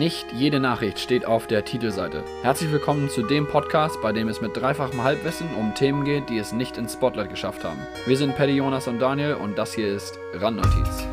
[0.00, 2.24] Nicht jede Nachricht steht auf der Titelseite.
[2.40, 6.38] Herzlich willkommen zu dem Podcast, bei dem es mit dreifachem Halbwissen um Themen geht, die
[6.38, 7.86] es nicht ins Spotlight geschafft haben.
[8.06, 11.06] Wir sind Paddy, Jonas und Daniel und das hier ist Randnotiz.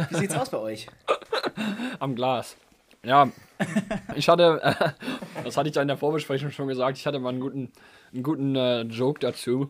[0.09, 0.87] Wie sieht's aus bei euch?
[1.99, 2.55] Am Glas.
[3.03, 3.29] Ja,
[4.15, 4.73] ich hatte, äh,
[5.43, 7.73] das hatte ich da in der Vorbesprechung schon gesagt, ich hatte mal einen guten,
[8.13, 9.69] einen guten äh, Joke dazu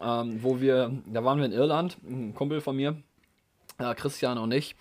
[0.00, 2.96] ähm, wo wir, da waren wir in Irland, ein Kumpel von mir,
[3.78, 4.76] äh, Christian und ich.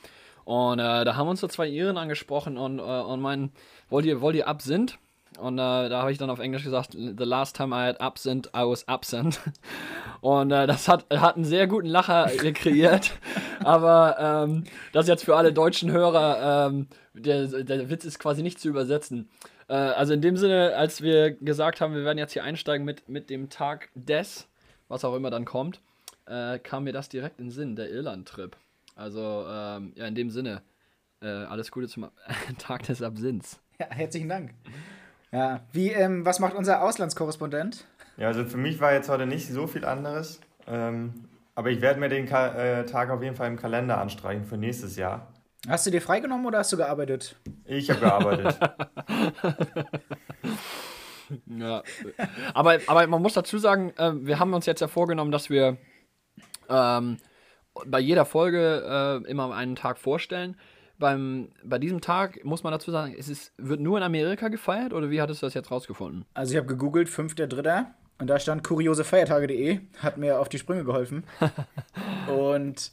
[0.45, 3.52] Und äh, da haben uns so zwei Iren angesprochen und, äh, und meinen,
[3.89, 4.97] wollt ihr, wollt ihr Absinth?
[5.38, 8.47] Und äh, da habe ich dann auf Englisch gesagt, the last time I had absent,
[8.47, 9.39] I was absent.
[10.21, 13.11] Und äh, das hat, hat einen sehr guten Lacher kreiert.
[13.63, 18.59] Aber ähm, das jetzt für alle deutschen Hörer, ähm, der, der Witz ist quasi nicht
[18.59, 19.29] zu übersetzen.
[19.69, 23.07] Äh, also in dem Sinne, als wir gesagt haben, wir werden jetzt hier einsteigen mit,
[23.07, 24.47] mit dem Tag des,
[24.89, 25.79] was auch immer dann kommt,
[26.25, 28.57] äh, kam mir das direkt in den Sinn, der Irland-Trip.
[28.95, 30.61] Also, ähm, ja, in dem Sinne,
[31.21, 32.09] äh, alles Gute zum
[32.57, 33.61] Tag des Absinths.
[33.79, 34.53] Ja, herzlichen Dank.
[35.31, 37.85] Ja, wie, ähm, was macht unser Auslandskorrespondent?
[38.17, 40.41] Ja, also für mich war jetzt heute nicht so viel anderes.
[40.67, 41.13] Ähm,
[41.55, 44.57] aber ich werde mir den Ka äh, Tag auf jeden Fall im Kalender anstreichen für
[44.57, 45.27] nächstes Jahr.
[45.67, 47.35] Hast du dir freigenommen oder hast du gearbeitet?
[47.65, 48.59] Ich habe gearbeitet.
[51.45, 51.83] Ja.
[52.53, 55.77] Aber, aber man muss dazu sagen, äh, wir haben uns jetzt ja vorgenommen, dass wir
[56.69, 57.17] ähm,
[57.85, 60.57] bei jeder Folge äh, immer einen Tag vorstellen.
[60.97, 64.94] Beim, bei diesem Tag muss man dazu sagen, es ist, wird nur in Amerika gefeiert
[64.94, 66.25] oder wie hattest du das jetzt rausgefunden?
[66.34, 67.85] Also ich habe gegoogelt, 5.3.
[68.19, 71.23] und da stand kuriosefeiertage.de, hat mir auf die Sprünge geholfen.
[72.28, 72.91] und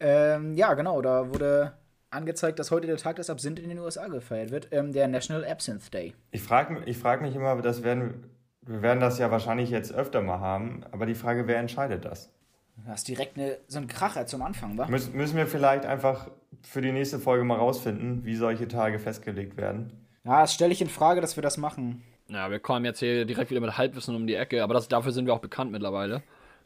[0.00, 1.74] ähm, ja, genau, da wurde
[2.14, 5.44] angezeigt, dass heute der Tag des Absinth in den USA gefeiert wird, ähm, der National
[5.44, 6.14] Absinthe Day.
[6.30, 8.24] Ich frage ich frag mich immer, das werden,
[8.62, 12.30] wir werden das ja wahrscheinlich jetzt öfter mal haben, aber die Frage, wer entscheidet das?
[12.76, 14.86] Du hast direkt eine, so einen Kracher zum Anfang, wa?
[14.88, 16.30] Müs müssen wir vielleicht einfach
[16.62, 19.92] für die nächste Folge mal rausfinden, wie solche Tage festgelegt werden?
[20.24, 22.02] Ja, das stelle ich in Frage, dass wir das machen.
[22.28, 25.12] Ja, wir kommen jetzt hier direkt wieder mit Halbwissen um die Ecke, aber das, dafür
[25.12, 26.22] sind wir auch bekannt mittlerweile.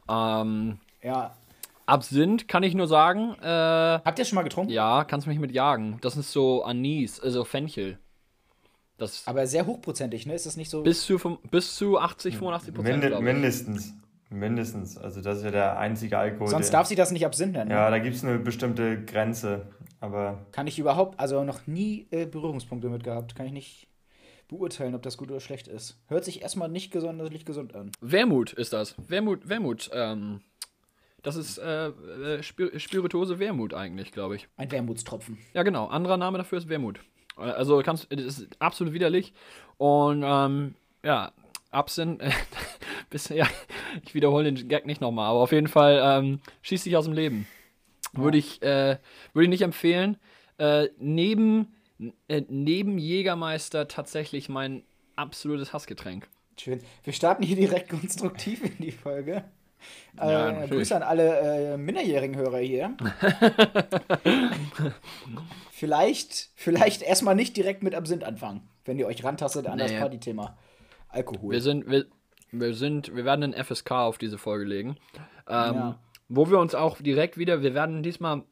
[0.08, 1.36] Ähm, ja,
[1.88, 3.34] Absinth kann ich nur sagen.
[3.40, 4.70] Äh, Habt ihr schon mal getrunken?
[4.72, 5.98] Ja, kannst mich mit jagen.
[6.02, 7.98] Das ist so Anis, also Fenchel.
[8.98, 10.34] Das Aber sehr hochprozentig, ne?
[10.34, 10.82] Ist das nicht so.
[10.82, 13.02] bis zu, bis zu 80, 85 Prozent.
[13.02, 13.94] Minde mindestens.
[14.30, 14.98] Mindestens.
[14.98, 16.48] Also das ist ja der einzige Alkohol.
[16.48, 17.68] Sonst darf sie das nicht Absinth nennen.
[17.68, 17.74] ne?
[17.74, 19.66] Ja, da gibt es eine bestimmte Grenze.
[20.00, 23.34] Aber Kann ich überhaupt, also noch nie äh, Berührungspunkte mit gehabt.
[23.34, 23.88] Kann ich nicht
[24.48, 25.98] beurteilen, ob das gut oder schlecht ist.
[26.08, 27.90] Hört sich erstmal nicht sonderlich gesund an.
[28.00, 28.94] Wermut ist das.
[28.98, 29.90] Wermut, Wermut.
[29.92, 30.40] Ähm,
[31.28, 34.48] das ist äh, äh, Spir Spirituose Wermut eigentlich, glaube ich.
[34.56, 35.38] Ein Wermutstropfen.
[35.52, 35.86] Ja, genau.
[35.86, 37.00] Anderer Name dafür ist Wermut.
[37.36, 39.34] Äh, Also kannst, das ist absolut widerlich.
[39.76, 40.74] Und ähm,
[41.04, 41.32] ja,
[41.70, 42.30] Absinth, äh,
[43.10, 43.46] bis, ja,
[44.02, 47.14] ich wiederhole den Gag nicht nochmal, aber auf jeden Fall ähm, schießt dich aus dem
[47.14, 47.46] Leben.
[48.14, 48.96] Würde ich, äh,
[49.34, 50.16] würde ich nicht empfehlen.
[50.56, 51.74] Äh, neben,
[52.28, 54.82] äh, neben Jägermeister tatsächlich mein
[55.14, 56.26] absolutes Hassgetränk.
[56.58, 56.80] Schön.
[57.04, 59.44] Wir starten hier direkt konstruktiv in die Folge.
[60.16, 60.68] Ja, äh.
[60.68, 62.96] Grüße an alle äh, minderjährigen Hörer hier.
[65.70, 69.98] vielleicht, vielleicht erstmal nicht direkt mit Absinth anfangen, wenn ihr euch rantastet an das Nee.
[70.00, 70.56] Partythema
[71.08, 71.52] Alkohol.
[71.52, 72.06] Wir sind, wir,
[72.50, 74.96] wir sind, wir werden einen FSK auf diese Folge legen.
[75.48, 75.98] Ähm, Ja.
[76.30, 78.42] Wo wir uns auch direkt wieder, wir werden diesmal,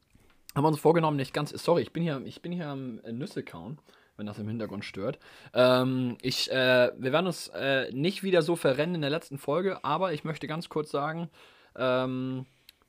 [0.55, 3.43] haben wir uns vorgenommen, nicht ganz, sorry, ich bin hier, ich bin hier am Nüsse
[3.43, 3.79] kauen,
[4.17, 5.19] wenn das im Hintergrund stört.
[5.55, 9.85] Ähm, ich, äh, wir werden uns äh, nicht wieder so verrennen in der letzten Folge,
[9.85, 11.29] aber ich möchte ganz kurz sagen,
[11.77, 12.47] ähm,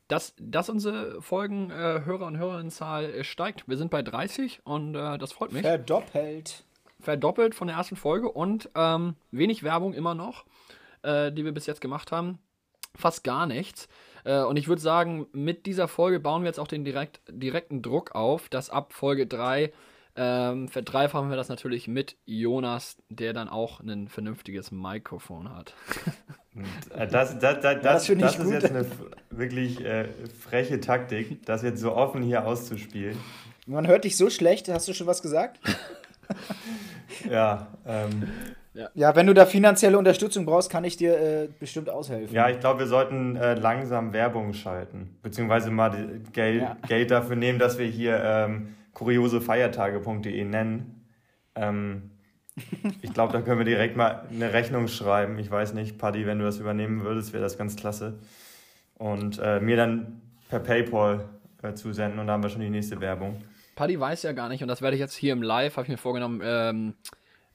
[0.07, 3.67] dass, dass unsere Folgen äh, Hörer und Hörerinnenzahl steigt.
[3.67, 6.63] Wir sind bei 30 und äh, das freut mich Verdoppelt.
[6.99, 10.45] verdoppelt von der ersten Folge und ähm, wenig Werbung immer noch,
[11.03, 12.39] äh, die wir bis jetzt gemacht haben.
[12.95, 13.89] Fast gar nichts.
[14.23, 17.81] Äh, und ich würde sagen, mit dieser Folge bauen wir jetzt auch den direkt, direkten
[17.81, 19.73] Druck auf, dass ab Folge 3
[20.17, 25.73] ähm, verdreifachen wir das natürlich mit Jonas, der dann auch ein vernünftiges Mikrofon hat.
[26.95, 28.51] Äh, Das, das, das, das das, das ist gut.
[28.53, 28.85] jetzt eine
[29.29, 30.05] wirklich äh,
[30.41, 33.15] freche Taktik, das jetzt so offen hier auszuspielen.
[33.67, 34.67] Man hört dich so schlecht.
[34.69, 35.59] Hast du schon was gesagt?
[37.29, 38.27] Ja, ähm,
[38.73, 38.89] Ja.
[38.93, 42.35] ja, wenn du da finanzielle Unterstützung brauchst, kann ich dir äh, bestimmt aushelfen.
[42.35, 45.17] Ja, ich glaube, wir sollten äh, langsam Werbung schalten.
[45.23, 46.77] Beziehungsweise mal Geld, ja.
[46.87, 51.05] Geld dafür nehmen, dass wir hier ähm, kuriosefeiertage.de nennen.
[51.53, 52.09] Ähm,
[53.03, 55.37] ich glaube, da können wir direkt mal eine Rechnung schreiben.
[55.37, 58.17] Ich weiß nicht, Paddy, wenn du das übernehmen würdest, wäre das ganz klasse.
[58.95, 61.29] Und äh, mir dann per PayPal
[61.61, 63.43] äh, zusenden und dann haben wir schon die nächste Werbung.
[63.75, 65.89] Paddy weiß ja gar nicht, und das werde ich jetzt hier im Live, habe ich
[65.89, 66.95] mir vorgenommen, ähm,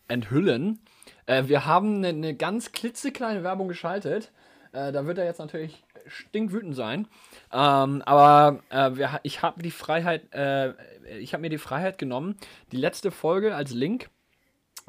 [0.07, 0.79] enthüllen.
[1.27, 4.31] Äh, wir haben eine, eine, ganz klitzekleine Werbung geschaltet.
[4.71, 7.09] Äh, da wird er jetzt natürlich stinkwütend sein.
[7.53, 10.73] Ähm, aber äh, wir, ich habe die Freiheit, äh,
[11.19, 12.37] ich habe mir die Freiheit genommen,
[12.73, 14.09] die letzte Folge als Link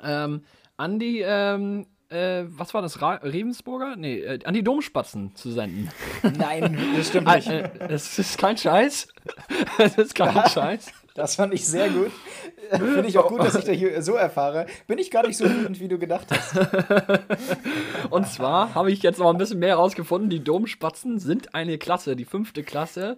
[0.02, 0.44] ähm,
[0.78, 3.96] an die, ähm, äh, was war das, Ra Rebensburger?
[3.96, 5.90] Nee, äh, an die Domspatzen zu senden.
[6.38, 7.50] Nein, das stimmt nicht.
[7.80, 9.08] das ist kein Scheiß.
[9.78, 10.92] das ist kein Scheiß.
[11.14, 12.12] Das fand ich sehr gut.
[12.72, 14.66] Finde ich auch gut, dass ich da hier so erfahre.
[14.88, 16.56] Bin ich gar nicht so wütend, wie du gedacht hast.
[18.10, 20.32] Und zwar habe ich jetzt noch ein bisschen mehr herausgefunden.
[20.32, 23.18] Die Domspatzen sind eine Klasse, die fünfte Klasse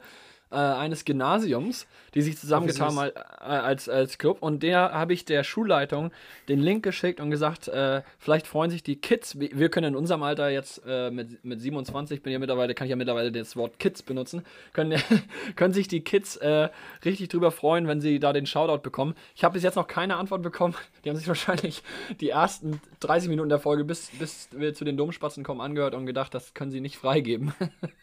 [0.55, 4.37] äh, eines Gymnasiums, die sich zusammengetan haben als, als Club.
[4.39, 6.11] Und der habe ich der Schulleitung
[6.47, 9.37] den Link geschickt und gesagt, äh, vielleicht freuen sich die Kids.
[9.37, 12.91] Wir können in unserem Alter jetzt äh, mit, mit 27, bin ja mittlerweile, kann ich
[12.91, 14.97] ja mittlerweile das Wort Kids benutzen, können,
[15.57, 16.69] können sich die Kids äh,
[17.03, 19.13] richtig drüber freuen, wenn sie da den Shoutout bekommen.
[19.35, 20.75] Ich habe bis jetzt noch keine Antwort bekommen.
[21.03, 21.83] Die haben sich wahrscheinlich
[22.19, 26.07] die ersten 30 Minuten der Folge, bis, bis wir zu den Domspatzen kommen, angehört und
[26.07, 27.53] gedacht, das können sie nicht freigeben.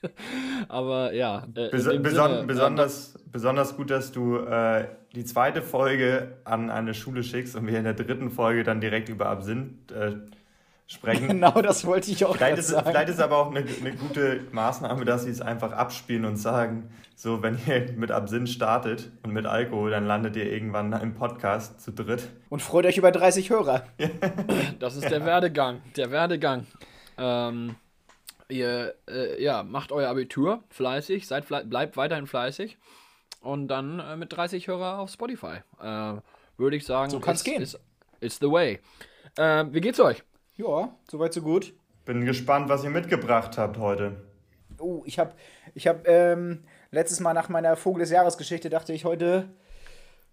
[0.68, 1.46] Aber ja.
[1.56, 6.70] Äh, Bes beson Sinne, besonders, ähm, besonders gut, dass du äh, die zweite Folge an
[6.70, 10.12] eine Schule schickst und wir in der dritten Folge dann direkt über Absinth äh,
[10.86, 11.28] sprechen.
[11.28, 12.88] Genau, das wollte ich auch vielleicht ist, sagen.
[12.90, 16.90] Vielleicht ist aber auch eine, eine gute Maßnahme, dass sie es einfach abspielen und sagen,
[17.14, 21.80] so, wenn ihr mit Absinth startet und mit Alkohol, dann landet ihr irgendwann im Podcast
[21.80, 22.28] zu dritt.
[22.48, 23.84] Und freut euch über 30 Hörer.
[24.80, 26.66] das ist der Werdegang, der Werdegang.
[27.18, 27.76] Ähm,
[28.52, 32.78] ihr äh, ja, macht euer Abitur fleißig, seid fle bleibt weiterhin fleißig
[33.40, 35.60] und dann äh, mit 30 Hörer auf Spotify.
[35.80, 36.14] Äh,
[36.56, 37.62] Würde ich sagen, so kann es gehen.
[37.62, 37.78] Is,
[38.20, 38.80] is the way.
[39.36, 40.22] Äh, wie geht's euch?
[40.56, 41.72] Ja, soweit so gut.
[42.04, 44.16] Bin gespannt, was ihr mitgebracht habt heute.
[44.78, 45.32] Oh, ich habe
[45.74, 49.48] ich hab, ähm, letztes Mal nach meiner Vogel des Jahres Geschichte dachte ich, heute,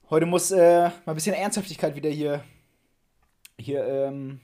[0.10, 2.44] heute muss äh, mal ein bisschen Ernsthaftigkeit wieder hier,
[3.58, 4.42] hier ähm,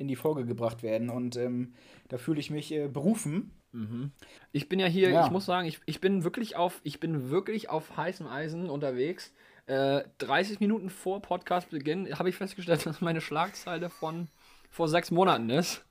[0.00, 1.10] in die Folge gebracht werden.
[1.10, 1.74] Und ähm,
[2.08, 3.52] da fühle ich mich äh, berufen.
[3.72, 4.10] Mhm.
[4.52, 5.24] Ich bin ja hier, ja.
[5.24, 9.32] ich muss sagen, ich, ich bin wirklich auf, ich bin wirklich auf heißem Eisen unterwegs.
[9.66, 14.28] Äh, 30 Minuten vor Podcastbeginn habe ich festgestellt, dass meine Schlagzeile von
[14.70, 15.84] vor sechs Monaten ist.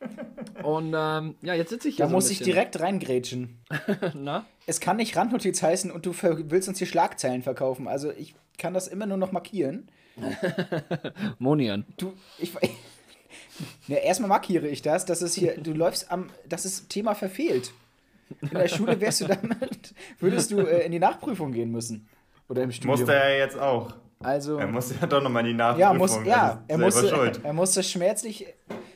[0.62, 2.04] Und ähm, ja, jetzt sitze ich hier.
[2.04, 3.58] Da so muss ich direkt reingrätschen.
[4.14, 4.46] Na?
[4.66, 7.88] Es kann nicht Randnotiz heißen und du willst uns hier Schlagzeilen verkaufen.
[7.88, 9.88] Also ich kann das immer nur noch markieren.
[11.38, 11.86] Monieren.
[11.96, 12.52] Du, ich,
[13.86, 17.72] ja, erstmal markiere ich das, dass es hier, du läufst am, das ist Thema verfehlt.
[18.42, 22.08] In der Schule wärst du damit, würdest du äh, in die Nachprüfung gehen müssen.
[22.48, 22.98] Oder im Studium.
[22.98, 23.94] Musste er jetzt auch.
[24.20, 25.80] Also, er musste ja doch nochmal in die Nachprüfung.
[25.80, 27.40] Ja, muss, ja er, musste, schuld.
[27.42, 28.46] er musste schmerzlich,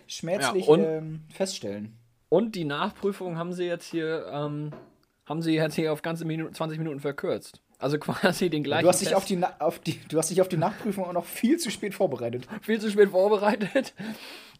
[0.06, 1.96] schmerzlich ja, ähm, feststellen.
[2.28, 4.72] Und die Nachprüfung haben sie jetzt hier, ähm,
[5.26, 7.61] haben sie jetzt hier auf ganze Minuten, 20 Minuten verkürzt.
[7.82, 8.84] Also quasi den gleichen.
[8.84, 11.24] Du hast, dich auf die, auf die, du hast dich auf die Nachprüfung auch noch
[11.24, 12.46] viel zu spät vorbereitet.
[12.62, 13.92] Viel zu spät vorbereitet.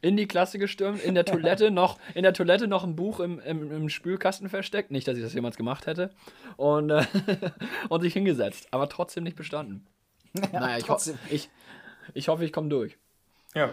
[0.01, 3.39] In die Klasse gestürmt, in der Toilette noch, in der Toilette noch ein Buch im,
[3.39, 4.91] im, im Spülkasten versteckt.
[4.91, 6.11] Nicht, dass ich das jemals gemacht hätte.
[6.57, 7.05] Und, äh,
[7.89, 8.67] und sich hingesetzt.
[8.73, 9.87] Aber trotzdem nicht bestanden.
[10.35, 10.97] Ja, naja, ich, ho
[11.31, 11.49] ich,
[12.15, 12.99] ich hoffe, ich komme durch.
[13.55, 13.71] Ja.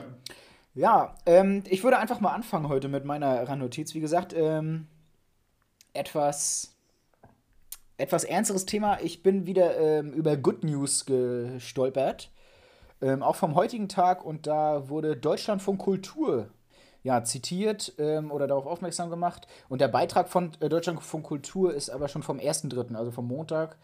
[0.75, 3.95] Ja, ähm, ich würde einfach mal anfangen heute mit meiner Randnotiz.
[3.95, 4.85] Wie gesagt, ähm,
[5.93, 6.75] etwas
[7.99, 8.99] etwas ernsteres Thema.
[9.01, 12.29] Ich bin wieder ähm, über Good News gestolpert.
[13.01, 14.25] Ähm, auch vom heutigen Tag.
[14.25, 16.47] Und da wurde Deutschlandfunk Kultur
[17.03, 19.47] ja, zitiert ähm, oder darauf aufmerksam gemacht.
[19.67, 23.77] Und der Beitrag von äh, Deutschlandfunk Kultur ist aber schon vom 1.3., also vom Montag.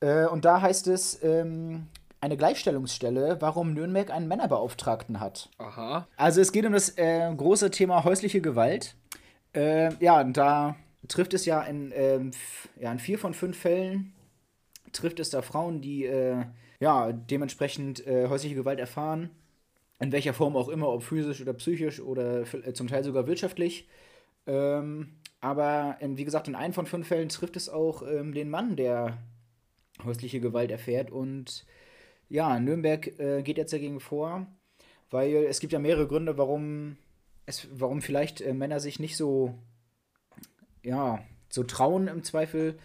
[0.00, 1.88] Äh, und da heißt es, ähm,
[2.20, 5.48] eine Gleichstellungsstelle, warum Nürnberg einen Männerbeauftragten hat.
[5.58, 6.06] Aha.
[6.16, 8.96] Also es geht um das äh, große Thema häusliche Gewalt.
[9.54, 10.76] Äh, ja, und da
[11.08, 12.30] trifft es ja in, ähm,
[12.80, 14.12] ja in vier von fünf Fällen,
[14.92, 16.44] trifft es da Frauen, die äh,
[16.80, 19.30] ja dementsprechend äh, häusliche Gewalt erfahren,
[19.98, 23.88] in welcher Form auch immer, ob physisch oder psychisch oder äh, zum Teil sogar wirtschaftlich.
[24.46, 28.50] Ähm, aber in, wie gesagt, in einem von fünf Fällen trifft es auch ähm, den
[28.50, 29.18] Mann, der
[30.04, 31.10] häusliche Gewalt erfährt.
[31.10, 31.66] Und
[32.28, 34.46] ja, Nürnberg äh, geht jetzt dagegen vor,
[35.10, 36.96] weil es gibt ja mehrere Gründe, warum
[37.46, 39.54] es, warum vielleicht äh, Männer sich nicht so
[40.86, 42.78] ja, so trauen im Zweifel,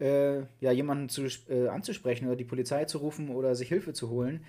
[0.00, 4.10] äh, ja, jemanden zu, äh, anzusprechen oder die Polizei zu rufen oder sich Hilfe zu
[4.10, 4.44] holen.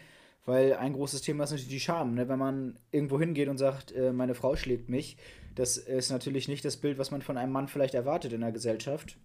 [0.46, 2.14] Weil ein großes Thema ist natürlich die Scham.
[2.14, 2.30] Ne?
[2.30, 5.18] Wenn man irgendwo hingeht und sagt, äh, meine Frau schlägt mich,
[5.56, 8.52] das ist natürlich nicht das Bild, was man von einem Mann vielleicht erwartet in der
[8.52, 9.18] Gesellschaft.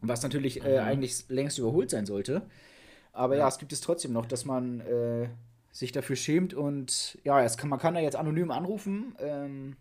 [0.00, 0.86] Was natürlich äh, mhm.
[0.86, 2.42] eigentlich längst überholt sein sollte.
[3.12, 5.28] Aber ja, ja es gibt es trotzdem noch, dass man äh,
[5.72, 9.76] sich dafür schämt und ja, es kann, man kann da jetzt anonym anrufen ähm,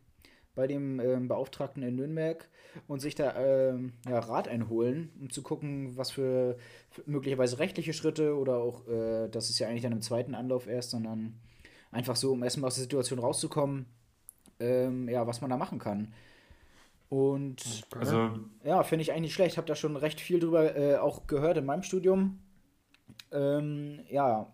[0.56, 2.48] bei dem ähm, Beauftragten in Nürnberg
[2.88, 6.58] und sich da ähm, ja, Rat einholen, um zu gucken, was für,
[6.90, 10.68] für möglicherweise rechtliche Schritte oder auch, äh, das ist ja eigentlich dann im zweiten Anlauf
[10.68, 11.36] erst, sondern
[11.92, 13.86] einfach so, um erstmal aus der Situation rauszukommen,
[14.60, 16.14] ähm, ja, was man da machen kann.
[17.10, 18.32] Und also,
[18.64, 19.58] ja, finde ich eigentlich schlecht.
[19.58, 22.40] Habe da schon recht viel drüber äh, auch gehört in meinem Studium.
[23.32, 24.52] Ähm, ja,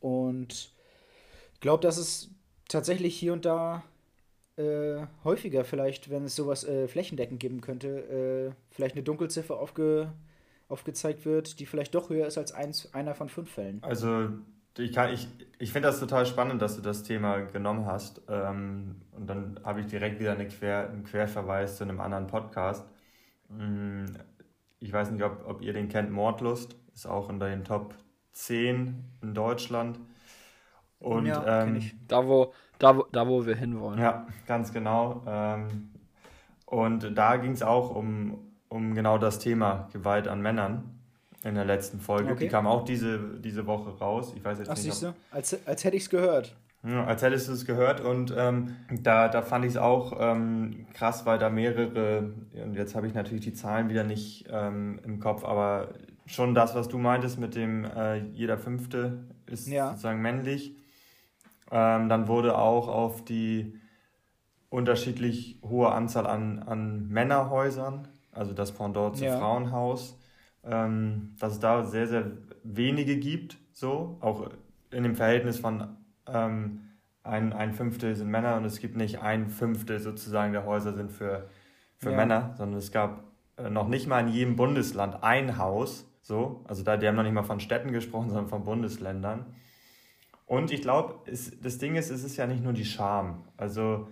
[0.00, 0.72] und
[1.54, 2.30] ich glaube, dass es
[2.68, 3.82] tatsächlich hier und da
[4.56, 10.12] äh, häufiger vielleicht, wenn es sowas äh, flächendeckend geben könnte, äh, vielleicht eine Dunkelziffer aufge,
[10.68, 13.82] aufgezeigt wird, die vielleicht doch höher ist als eins, einer von fünf Fällen.
[13.82, 14.30] Also
[14.78, 18.22] ich, ich, ich finde das total spannend, dass du das Thema genommen hast.
[18.28, 22.86] Ähm, und dann habe ich direkt wieder eine Quer, einen Querverweis zu einem anderen Podcast.
[23.48, 24.06] Mm,
[24.80, 26.76] ich weiß nicht, ob, ob ihr den kennt, Mordlust.
[26.94, 27.94] Ist auch in den Top
[28.32, 29.98] 10 in Deutschland.
[30.98, 33.98] Und ja, ähm, da, wo, da, da, wo wir hinwollen.
[34.00, 35.22] Ja, ganz genau.
[35.26, 35.90] Ähm,
[36.66, 40.96] und da ging es auch um, um genau das Thema Gewalt an Männern
[41.44, 42.32] in der letzten Folge.
[42.32, 42.44] Okay.
[42.44, 44.32] Die kam auch diese, diese Woche raus.
[44.36, 44.84] Ich weiß jetzt Ach, nicht.
[44.84, 45.14] Siehst du?
[45.30, 46.56] Als, als hätte ich es gehört.
[46.82, 50.86] Ja, als hättest du es gehört und ähm, da, da fand ich es auch ähm,
[50.94, 55.18] krass, weil da mehrere, und jetzt habe ich natürlich die Zahlen wieder nicht ähm, im
[55.18, 55.88] Kopf, aber
[56.26, 59.90] schon das, was du meintest mit dem äh, jeder Fünfte ist ja.
[59.90, 60.76] sozusagen männlich.
[61.70, 63.78] Ähm, dann wurde auch auf die
[64.68, 69.38] unterschiedlich hohe Anzahl an, an Männerhäusern, also das Pendant zum ja.
[69.38, 70.18] Frauenhaus,
[70.64, 72.32] ähm, dass es da sehr, sehr
[72.62, 74.50] wenige gibt, so, auch
[74.90, 75.96] in dem Verhältnis von
[76.26, 76.82] ähm,
[77.22, 81.10] ein, ein Fünftel sind Männer und es gibt nicht ein Fünftel sozusagen der Häuser sind
[81.10, 81.48] für,
[81.96, 82.16] für ja.
[82.16, 83.24] Männer, sondern es gab
[83.56, 87.22] äh, noch nicht mal in jedem Bundesland ein Haus, so, also da, die haben noch
[87.22, 89.46] nicht mal von Städten gesprochen, sondern von Bundesländern.
[90.46, 94.08] Und ich glaube, das Ding ist, es ist ja nicht nur die Scham, also,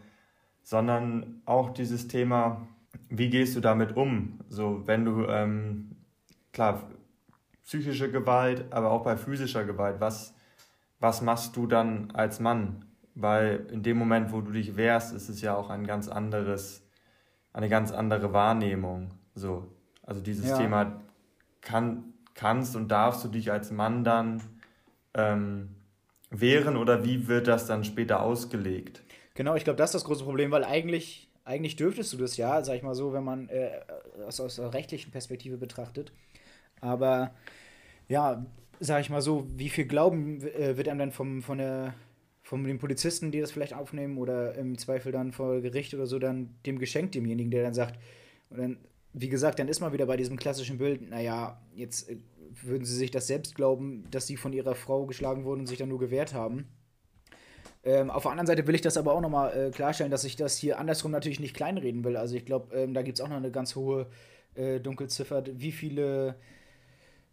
[0.63, 2.67] sondern auch dieses Thema,
[3.09, 4.41] wie gehst du damit um?
[4.49, 5.97] So, wenn du, ähm,
[6.53, 6.91] klar,
[7.63, 10.35] psychische Gewalt, aber auch bei physischer Gewalt, was,
[11.01, 12.85] was machst du dann als Mann?
[13.15, 16.85] Weil in dem Moment, wo du dich wehrst, ist es ja auch ein ganz anderes,
[17.53, 19.11] eine ganz andere Wahrnehmung.
[19.35, 19.73] So.
[20.03, 20.59] Also dieses ja.
[20.59, 21.01] Thema,
[21.61, 24.43] kann, kannst und darfst du dich als Mann dann
[25.15, 25.77] ähm,
[26.41, 29.03] wehren oder wie wird das dann später ausgelegt?
[29.35, 32.63] Genau, ich glaube, das ist das große Problem, weil eigentlich, eigentlich dürftest du das ja,
[32.63, 33.71] sag ich mal so, wenn man äh,
[34.27, 36.13] aus, aus der rechtlichen Perspektive betrachtet.
[36.81, 37.35] Aber
[38.09, 38.45] ja,
[38.81, 41.95] sag ich mal so, wie viel Glauben äh, wird einem dann vom, von der,
[42.43, 46.19] von den Polizisten, die das vielleicht aufnehmen, oder im Zweifel dann vor Gericht oder so,
[46.19, 47.99] dann dem geschenkt, demjenigen, der dann sagt,
[48.51, 48.79] und dann,
[49.13, 52.17] wie gesagt, dann ist man wieder bei diesem klassischen Bild, naja, jetzt äh,
[52.63, 55.79] würden sie sich das selbst glauben, dass sie von ihrer Frau geschlagen wurden und sich
[55.79, 56.69] dann nur gewehrt haben.
[57.85, 60.37] Ähm, auf der anderen Seite will ich das aber auch nochmal äh, klarstellen, dass ich
[60.37, 62.17] das hier andersrum natürlich nicht kleinreden will.
[62.17, 64.07] Also ich glaube, ähm, da gibt es auch noch eine ganz hohe
[64.55, 66.37] äh, Dunkelziffer, wie viele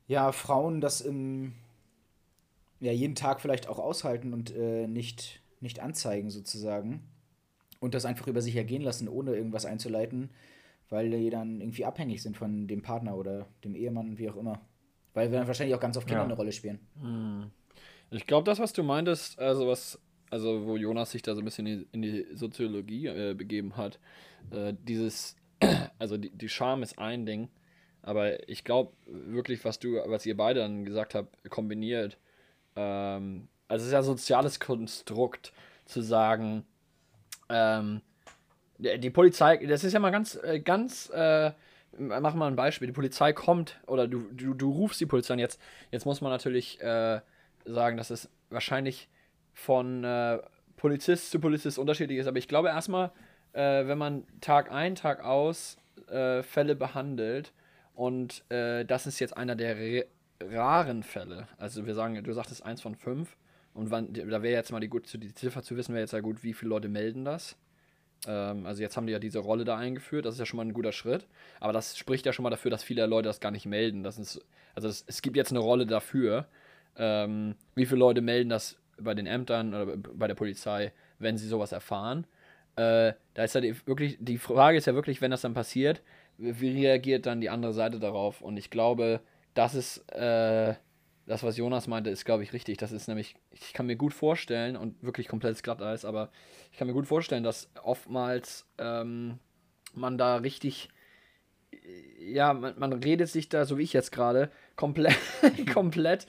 [0.07, 1.53] ja, Frauen das im,
[2.81, 7.07] ja, jeden Tag vielleicht auch aushalten und äh, nicht, nicht anzeigen sozusagen.
[7.79, 10.29] Und das einfach über sich ergehen lassen, ohne irgendwas einzuleiten,
[10.89, 14.59] weil die dann irgendwie abhängig sind von dem Partner oder dem Ehemann, wie auch immer.
[15.13, 16.25] Weil wir dann wahrscheinlich auch ganz oft Kinder ja.
[16.25, 16.79] eine Rolle spielen.
[17.01, 17.51] Hm.
[18.11, 19.99] Ich glaube, das, was du meintest, also was,
[20.29, 23.77] also wo Jonas sich da so ein bisschen in die, in die Soziologie äh, begeben
[23.77, 23.99] hat,
[24.51, 25.35] äh, dieses,
[25.99, 27.49] also die, die Scham ist ein Ding,
[28.01, 32.17] aber ich glaube wirklich, was du, was ihr beide dann gesagt habt, kombiniert,
[32.75, 35.53] ähm, also es ist ja ein soziales Konstrukt
[35.85, 36.65] zu sagen,
[37.49, 38.01] ähm,
[38.77, 41.51] die Polizei, das ist ja mal ganz, äh, ganz, äh,
[41.97, 45.39] mach mal ein Beispiel, die Polizei kommt oder du, du, du rufst die Polizei an.
[45.39, 45.59] Jetzt,
[45.91, 47.21] jetzt muss man natürlich äh,
[47.65, 49.09] sagen, dass es wahrscheinlich
[49.53, 50.39] von äh,
[50.77, 53.11] Polizist zu Polizist unterschiedlich ist, aber ich glaube erstmal,
[53.53, 57.53] äh, wenn man Tag ein, Tag aus äh, Fälle behandelt
[57.93, 60.05] und äh, das ist jetzt einer der
[60.41, 63.35] raren Fälle, also wir sagen, du sagtest eins von fünf
[63.73, 66.19] und wann, da wäre jetzt mal die, gut, die Ziffer zu wissen, wäre jetzt ja
[66.19, 67.57] gut, wie viele Leute melden das.
[68.27, 70.65] Ähm, also jetzt haben die ja diese Rolle da eingeführt, das ist ja schon mal
[70.65, 71.25] ein guter Schritt.
[71.59, 74.03] Aber das spricht ja schon mal dafür, dass viele Leute das gar nicht melden.
[74.03, 74.43] Das ist,
[74.75, 76.47] also es, es gibt jetzt eine Rolle dafür,
[76.97, 81.47] ähm, wie viele Leute melden das bei den Ämtern oder bei der Polizei, wenn sie
[81.47, 82.27] sowas erfahren.
[82.75, 86.01] Äh, da ist ja die, wirklich, die Frage ist ja wirklich, wenn das dann passiert,
[86.37, 88.41] wie reagiert dann die andere Seite darauf?
[88.41, 89.21] Und ich glaube,
[89.53, 90.75] das ist, äh,
[91.31, 92.77] das, was Jonas meinte, ist, glaube ich, richtig.
[92.77, 96.29] Das ist nämlich, ich kann mir gut vorstellen, und wirklich komplettes Glatteis, aber
[96.73, 99.39] ich kann mir gut vorstellen, dass oftmals ähm,
[99.93, 100.89] man da richtig,
[102.19, 105.17] ja, man, man, redet sich da, so wie ich jetzt gerade, komplett,
[105.73, 106.27] komplett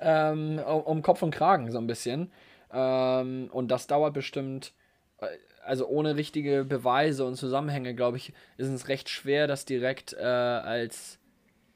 [0.00, 2.30] ähm, um Kopf und Kragen so ein bisschen.
[2.70, 4.74] Ähm, und das dauert bestimmt,
[5.16, 5.28] äh,
[5.64, 10.20] also ohne richtige Beweise und Zusammenhänge, glaube ich, ist es recht schwer, das direkt äh,
[10.20, 11.18] als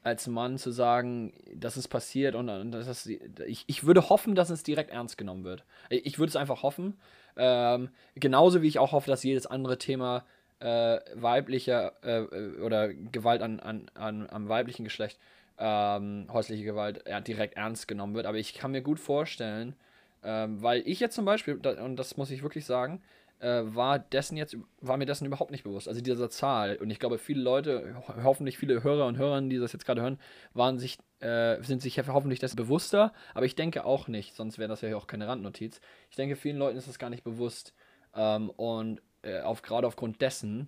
[0.07, 4.49] als Mann zu sagen, dass es passiert und, und das ich, ich würde hoffen, dass
[4.49, 5.65] es direkt ernst genommen wird.
[5.89, 6.97] Ich würde es einfach hoffen.
[7.35, 10.23] Ähm, genauso wie ich auch hoffe, dass jedes andere Thema
[10.59, 15.19] äh, weiblicher äh, oder Gewalt an, an, an, am weiblichen Geschlecht,
[15.59, 18.27] ähm, häusliche Gewalt, ja, direkt ernst genommen wird.
[18.27, 19.75] Aber ich kann mir gut vorstellen,
[20.23, 23.01] ähm, weil ich jetzt zum Beispiel, und das muss ich wirklich sagen,
[23.39, 25.87] äh, war dessen jetzt, war mir dessen überhaupt nicht bewusst.
[25.87, 26.77] Also dieser Zahl.
[26.77, 30.19] Und ich glaube, viele Leute, hoffentlich viele Hörer und Hörerinnen, die das jetzt gerade hören,
[30.53, 33.13] waren sich, äh, sind sich hoffentlich dessen bewusster.
[33.33, 35.79] Aber ich denke auch nicht, sonst wäre das ja auch keine Randnotiz.
[36.09, 37.73] Ich denke, vielen Leuten ist das gar nicht bewusst.
[38.15, 40.67] Ähm, und äh, auf, gerade aufgrund dessen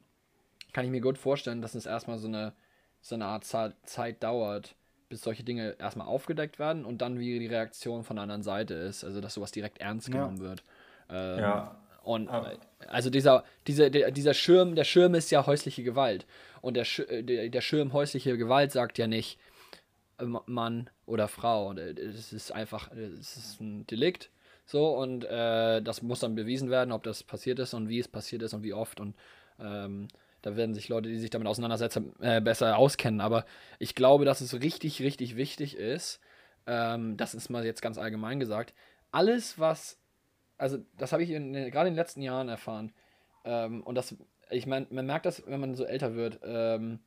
[0.74, 2.54] kann ich mir gut vorstellen, dass es erstmal so eine,
[3.02, 4.76] so eine Art Zeit dauert,
[5.10, 8.76] bis solche Dinge erstmal aufgedeckt werden und dann wie die Reaktion von der anderen Seite
[8.76, 9.04] ist.
[9.04, 10.44] Also, dass sowas direkt ernst genommen ja.
[10.44, 10.64] wird.
[11.10, 11.82] Ähm, ja.
[12.10, 12.54] Und ah.
[12.88, 16.26] also dieser, dieser, dieser Schirm, der Schirm ist ja häusliche Gewalt.
[16.60, 19.38] Und der, äh, der Schirm häusliche Gewalt sagt ja nicht
[20.18, 21.72] äh, Mann oder Frau.
[21.74, 24.32] Es ist einfach, es ist ein Delikt.
[24.66, 28.08] So, und äh, das muss dann bewiesen werden, ob das passiert ist und wie es
[28.08, 29.00] passiert ist und wie oft.
[29.00, 29.16] Und
[29.60, 30.08] ähm,
[30.42, 33.22] da werden sich Leute, die sich damit auseinandersetzen, äh, besser auskennen.
[33.22, 33.46] Aber
[33.78, 36.20] ich glaube, dass es richtig, richtig wichtig ist,
[36.66, 38.74] ähm, das ist mal jetzt ganz allgemein gesagt,
[39.12, 40.00] alles, was
[40.60, 42.92] also das habe ich in, gerade in den letzten Jahren erfahren.
[43.46, 44.16] Ähm, und das,
[44.52, 47.00] ich meine, man merkt das, wenn man so älter wird, ähm,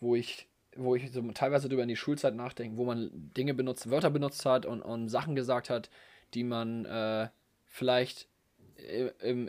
[0.00, 3.90] wo ich, wo ich so teilweise darüber in die Schulzeit nachdenke, wo man Dinge benutzt,
[3.90, 5.88] Wörter benutzt hat und, und Sachen gesagt hat,
[6.34, 7.28] die man äh,
[7.66, 8.28] vielleicht
[9.22, 9.48] im,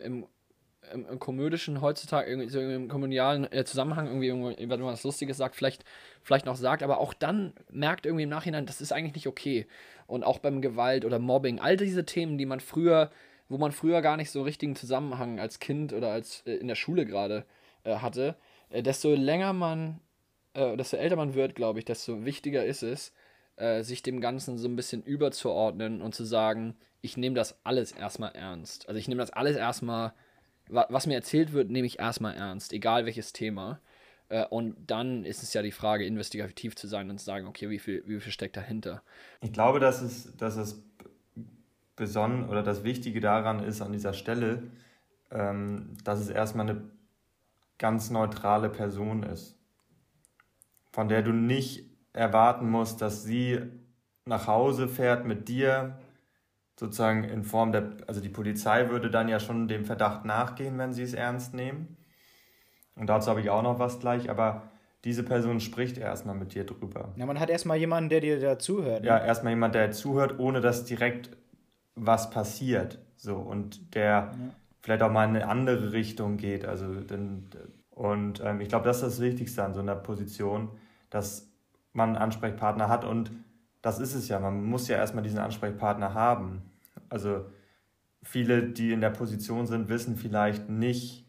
[0.92, 5.04] im, im, komödischen heutzutage, irgendwie so im kommunialen äh, Zusammenhang irgendwie, irgendwie, wenn man was
[5.04, 5.84] Lustiges sagt, vielleicht,
[6.22, 9.66] vielleicht noch sagt, aber auch dann merkt irgendwie im Nachhinein, das ist eigentlich nicht okay.
[10.06, 13.10] Und auch beim Gewalt oder Mobbing, all diese Themen, die man früher
[13.52, 16.74] wo man früher gar nicht so richtigen Zusammenhang als Kind oder als äh, in der
[16.74, 17.44] Schule gerade
[17.84, 18.34] äh, hatte,
[18.70, 20.00] äh, desto länger man,
[20.54, 23.12] äh, desto älter man wird, glaube ich, desto wichtiger ist es,
[23.56, 27.92] äh, sich dem Ganzen so ein bisschen überzuordnen und zu sagen, ich nehme das alles
[27.92, 28.88] erstmal ernst.
[28.88, 30.14] Also ich nehme das alles erstmal,
[30.68, 33.80] wa was mir erzählt wird, nehme ich erstmal ernst, egal welches Thema.
[34.30, 37.68] Äh, und dann ist es ja die Frage, investigativ zu sein und zu sagen, okay,
[37.68, 39.02] wie viel, wie viel steckt dahinter?
[39.42, 40.82] Ich glaube, dass es, dass es
[42.02, 44.64] besonnen oder das Wichtige daran ist an dieser Stelle,
[45.30, 46.82] ähm, dass es erstmal eine
[47.78, 49.56] ganz neutrale Person ist,
[50.90, 53.60] von der du nicht erwarten musst, dass sie
[54.24, 55.96] nach Hause fährt mit dir,
[56.76, 60.92] sozusagen in Form der, also die Polizei würde dann ja schon dem Verdacht nachgehen, wenn
[60.92, 61.96] sie es ernst nehmen.
[62.96, 64.72] Und dazu habe ich auch noch was gleich, aber
[65.04, 67.12] diese Person spricht erstmal mit dir drüber.
[67.14, 69.02] Ja, man hat erstmal jemanden, der dir da zuhört.
[69.02, 69.08] Ne?
[69.08, 71.30] Ja, erstmal jemand, der zuhört, ohne dass direkt
[71.94, 72.98] was passiert.
[73.16, 74.32] So, und der ja.
[74.82, 76.64] vielleicht auch mal in eine andere Richtung geht.
[76.64, 77.48] Also, denn,
[77.90, 80.70] und ähm, ich glaube, das ist das Wichtigste an so einer Position,
[81.10, 81.48] dass
[81.92, 83.30] man einen Ansprechpartner hat und
[83.82, 84.38] das ist es ja.
[84.38, 86.62] Man muss ja erstmal diesen Ansprechpartner haben.
[87.08, 87.44] Also
[88.22, 91.26] viele, die in der Position sind, wissen vielleicht nicht,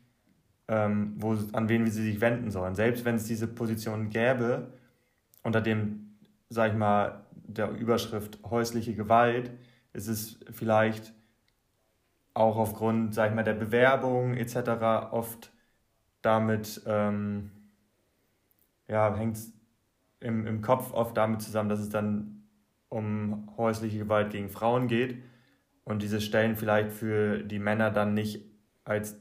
[0.67, 2.76] ähm, wo, an wen sie sich wenden sollen.
[2.76, 4.71] Selbst wenn es diese Position gäbe,
[5.41, 6.15] unter dem,
[6.49, 9.52] sag ich mal, der Überschrift häusliche Gewalt,
[9.94, 11.14] ist es vielleicht
[12.34, 15.12] auch aufgrund, sag ich mal, der Bewerbung etc.
[15.12, 15.52] oft
[16.22, 17.52] damit, ähm,
[18.88, 19.38] ja, hängt
[20.20, 22.44] im, im Kopf oft damit zusammen, dass es dann
[22.90, 25.22] um häusliche Gewalt gegen Frauen geht
[25.84, 28.46] und diese Stellen vielleicht für die Männer dann nicht
[28.84, 29.18] als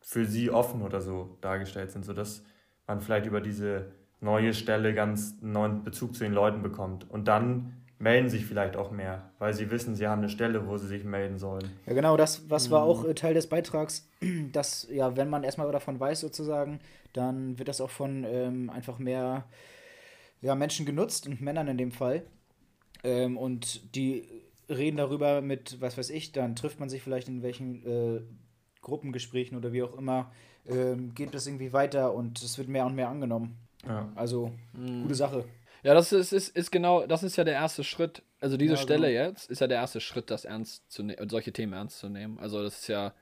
[0.00, 2.44] für sie offen oder so dargestellt sind, sodass
[2.86, 7.08] man vielleicht über diese neue Stelle ganz neuen Bezug zu den Leuten bekommt.
[7.08, 10.76] Und dann melden sich vielleicht auch mehr, weil sie wissen, sie haben eine Stelle, wo
[10.76, 11.70] sie sich melden sollen.
[11.86, 14.10] Ja, genau, das was war auch äh, Teil des Beitrags,
[14.52, 16.80] dass, ja, wenn man erstmal davon weiß, sozusagen,
[17.12, 19.44] dann wird das auch von ähm, einfach mehr
[20.40, 22.24] ja, Menschen genutzt und Männern in dem Fall.
[23.04, 24.28] Ähm, und die
[24.68, 28.20] reden darüber mit, was weiß ich, dann trifft man sich vielleicht in welchen äh,
[28.80, 30.32] Gruppengesprächen oder wie auch immer,
[30.66, 33.56] ähm, geht das irgendwie weiter und es wird mehr und mehr angenommen.
[33.86, 34.10] Ja.
[34.16, 35.02] Also, mhm.
[35.02, 35.44] gute Sache.
[35.82, 38.22] Ja, das ist, ist, ist genau, das ist ja der erste Schritt.
[38.40, 39.28] Also diese ja, Stelle genau.
[39.28, 42.38] jetzt ist ja der erste Schritt, das ernst zu nehmen, solche Themen ernst zu nehmen.
[42.38, 43.14] Also das ist ja,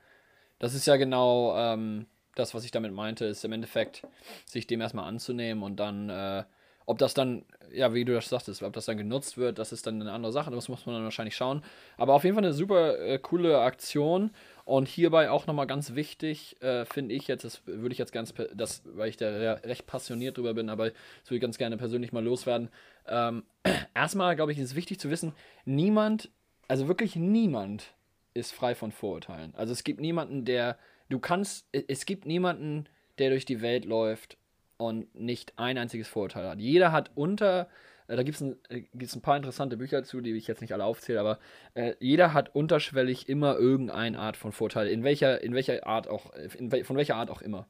[0.59, 4.03] das ist ja genau ähm, das, was ich damit meinte, ist im Endeffekt,
[4.45, 6.43] sich dem erstmal anzunehmen und dann äh,
[6.85, 9.87] ob das dann, ja, wie du das sagtest, ob das dann genutzt wird, das ist
[9.87, 11.63] dann eine andere Sache, das muss man dann wahrscheinlich schauen.
[11.97, 14.31] Aber auf jeden Fall eine super äh, coole Aktion
[14.71, 18.33] und hierbei auch nochmal ganz wichtig, äh, finde ich jetzt, das würde ich jetzt ganz,
[18.53, 22.13] das, weil ich da recht passioniert drüber bin, aber das würde ich ganz gerne persönlich
[22.13, 22.69] mal loswerden.
[23.05, 23.43] Ähm,
[23.93, 25.33] erstmal, glaube ich, ist es wichtig zu wissen,
[25.65, 26.29] niemand,
[26.69, 27.93] also wirklich niemand
[28.33, 29.53] ist frei von Vorurteilen.
[29.57, 30.77] Also es gibt niemanden, der,
[31.09, 32.85] du kannst, es gibt niemanden,
[33.17, 34.37] der durch die Welt läuft
[34.77, 36.59] und nicht ein einziges Vorurteil hat.
[36.59, 37.67] Jeder hat unter,
[38.11, 40.73] äh, da gibt es ein, äh, ein paar interessante Bücher zu, die ich jetzt nicht
[40.73, 41.39] alle aufzähle, aber
[41.73, 46.33] äh, jeder hat unterschwellig immer irgendeine Art von Vorteil, in welcher, in welcher Art auch,
[46.57, 47.67] in, von welcher Art auch immer.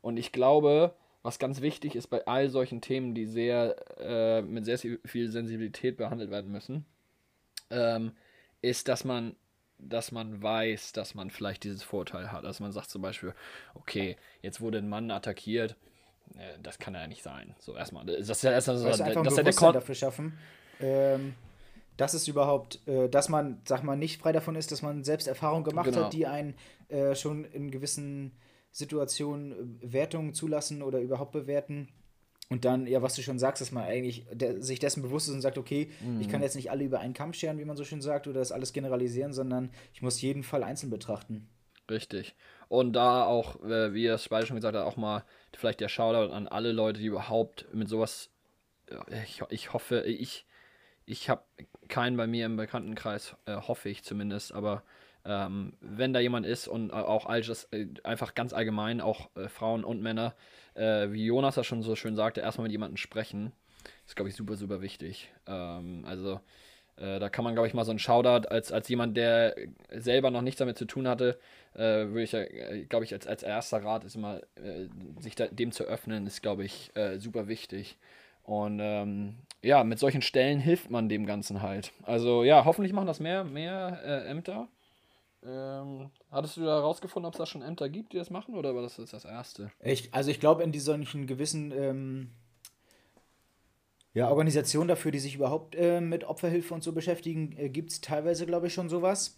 [0.00, 4.64] Und ich glaube, was ganz wichtig ist bei all solchen Themen, die sehr äh, mit
[4.64, 6.84] sehr viel Sensibilität behandelt werden müssen,
[7.70, 8.12] ähm,
[8.60, 9.36] ist, dass man
[9.76, 12.44] dass man weiß, dass man vielleicht dieses Vorteil hat.
[12.44, 13.34] Dass man sagt zum Beispiel,
[13.74, 15.93] okay, jetzt wurde ein Mann attackiert, äh,
[16.62, 17.54] das kann ja nicht sein.
[17.58, 18.04] So erstmal.
[18.06, 20.38] Das ist ja erstmal so, du, einfach dass ein Bewusstsein dafür schaffen.
[20.80, 21.34] Ähm,
[21.96, 25.28] dass es überhaupt, äh, dass man, sag mal, nicht frei davon ist, dass man selbst
[25.28, 26.06] Erfahrungen gemacht genau.
[26.06, 26.54] hat, die einen
[26.88, 28.32] äh, schon in gewissen
[28.72, 31.88] Situationen äh, Wertungen zulassen oder überhaupt bewerten.
[32.50, 35.34] Und dann, ja, was du schon sagst, dass man eigentlich der, sich dessen bewusst ist
[35.34, 36.20] und sagt, okay, mhm.
[36.20, 38.40] ich kann jetzt nicht alle über einen Kamm scheren, wie man so schön sagt, oder
[38.40, 41.48] das alles generalisieren, sondern ich muss jeden Fall einzeln betrachten.
[41.90, 42.34] Richtig.
[42.68, 45.24] Und da auch, äh, wie es beide schon gesagt hat, auch mal
[45.56, 48.30] vielleicht der Shoutout an alle Leute, die überhaupt mit sowas,
[49.24, 50.46] ich, ich hoffe, ich,
[51.06, 51.42] ich habe
[51.88, 54.82] keinen bei mir im Bekanntenkreis, äh, hoffe ich zumindest, aber
[55.24, 59.48] ähm, wenn da jemand ist und auch all das, äh, einfach ganz allgemein, auch äh,
[59.48, 60.34] Frauen und Männer,
[60.74, 63.52] äh, wie Jonas das schon so schön sagte, erstmal mit jemandem sprechen,
[64.06, 65.32] ist, glaube ich, super, super wichtig.
[65.46, 66.40] Ähm, also
[66.96, 69.54] äh, da kann man, glaube ich, mal so einen Shoutout als, als jemand, der
[69.90, 71.38] selber noch nichts damit zu tun hatte,
[71.74, 74.40] äh, würde ich, äh, glaube ich, als, als erster Rat ist immer,
[75.20, 77.96] sich da, dem zu öffnen, ist, glaube ich, super wichtig.
[78.44, 81.92] Und ähm, ja, mit solchen Stellen hilft man dem Ganzen halt.
[82.02, 84.68] Also ja, hoffentlich machen das mehr, mehr Ämter.
[85.46, 88.74] Ähm, hattest du da rausgefunden, ob es da schon Ämter gibt, die das machen, oder
[88.74, 89.70] war das jetzt das erste?
[89.82, 92.30] Ich, also ich glaube, in diesen gewissen ähm,
[94.14, 98.00] ja, Organisationen dafür, die sich überhaupt äh, mit Opferhilfe und so beschäftigen, äh, gibt es
[98.00, 99.36] teilweise, glaube ich, schon sowas.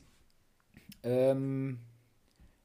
[1.02, 1.80] Ähm,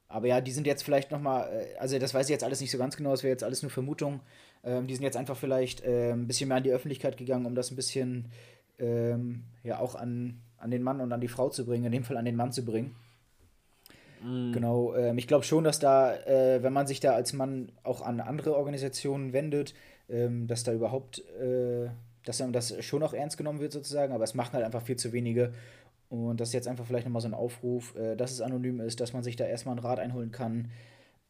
[0.08, 2.70] aber ja, die sind jetzt vielleicht nochmal, äh, also das weiß ich jetzt alles nicht
[2.70, 4.20] so ganz genau, das wäre jetzt alles nur Vermutung.
[4.62, 7.54] Ähm, die sind jetzt einfach vielleicht äh, ein bisschen mehr an die Öffentlichkeit gegangen, um
[7.54, 8.26] das ein bisschen
[8.78, 12.04] ähm, ja auch an, an den Mann und an die Frau zu bringen, in dem
[12.04, 12.94] Fall an den Mann zu bringen.
[14.22, 14.52] Mhm.
[14.52, 18.02] Genau, ähm, ich glaube schon, dass da, äh, wenn man sich da als Mann auch
[18.02, 19.74] an andere Organisationen wendet,
[20.08, 21.88] ähm, dass da überhaupt, äh,
[22.24, 25.12] dass das schon auch ernst genommen wird sozusagen, aber es machen halt einfach viel zu
[25.12, 25.52] wenige.
[26.08, 29.00] Und das ist jetzt einfach vielleicht nochmal so ein Aufruf, äh, dass es anonym ist,
[29.00, 30.70] dass man sich da erstmal einen Rat einholen kann.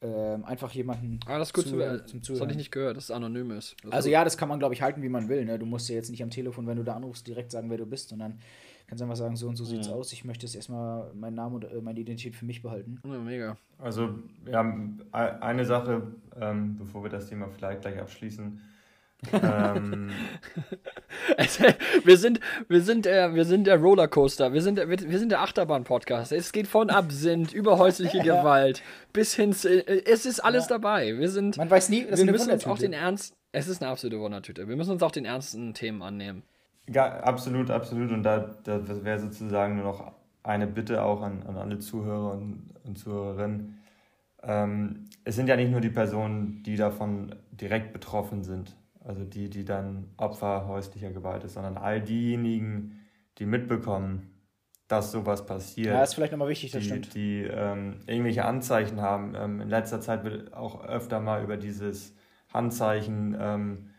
[0.01, 2.39] Ähm, einfach jemanden ah, das ist gut zu, äh, zum Zuhören.
[2.39, 3.77] Das habe ich nicht gehört, dass es anonym ist.
[3.85, 5.45] Das also ja, das kann man, glaube ich, halten, wie man will.
[5.45, 5.61] Ne?
[5.61, 7.87] Du musst ja jetzt nicht am Telefon, wenn du da anrufst, direkt sagen, wer du
[7.87, 8.41] bist, sondern
[8.93, 9.95] kannst einfach sagen, so und so sieht's mhm.
[9.95, 10.13] aus.
[10.13, 13.01] Ich möchte jetzt erstmal meinen Namen und äh, meine Identität für mich behalten.
[13.07, 13.57] Ja, mega.
[13.79, 14.11] Also,
[14.45, 14.61] ja,
[15.13, 16.03] eine Sache,
[16.39, 18.61] ähm, bevor wir das Thema vielleicht gleich abschließen.
[19.33, 20.11] ähm.
[22.05, 25.41] wir sind, wir sind, äh, wir sind der Rollercoaster, wir sind, wir, wir sind der
[25.41, 26.33] Achterbahn-Podcast.
[26.33, 28.83] Es geht von Absinth über häusliche Gewalt
[29.15, 30.77] bis hin zu, äh, es ist alles ja.
[30.77, 31.17] dabei.
[31.17, 33.91] Wir sind, man weiß nie, das wir müssen uns auch den Ernst, es ist eine
[33.91, 34.69] absolute Wundertüte.
[34.69, 36.43] Wir müssen uns auch den ernsten Themen annehmen.
[36.89, 38.11] Ja, absolut, absolut.
[38.13, 42.71] Und da, das wäre sozusagen nur noch eine Bitte auch an, an alle Zuhörer und,
[42.85, 43.79] und Zuhörerinnen.
[44.43, 49.49] Ähm, es sind ja nicht nur die Personen, die davon direkt betroffen sind, also die,
[49.49, 52.99] die dann Opfer häuslicher Gewalt ist, sondern all diejenigen,
[53.39, 54.33] die mitbekommen,
[54.89, 55.95] dass sowas passiert.
[55.95, 57.15] Ja, ist vielleicht nochmal wichtig, das die, stimmt.
[57.15, 59.35] Die ähm, irgendwelche Anzeichen haben.
[59.37, 62.15] Ähm, in letzter Zeit wird auch öfter mal über dieses
[62.53, 63.91] Handzeichen ähm,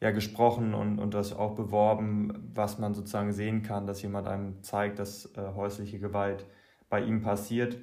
[0.00, 4.62] ja gesprochen und, und das auch beworben, was man sozusagen sehen kann, dass jemand einem
[4.62, 6.46] zeigt, dass äh, häusliche Gewalt
[6.88, 7.76] bei ihm passiert.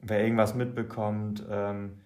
[0.00, 2.00] Wer irgendwas mitbekommt, ähm,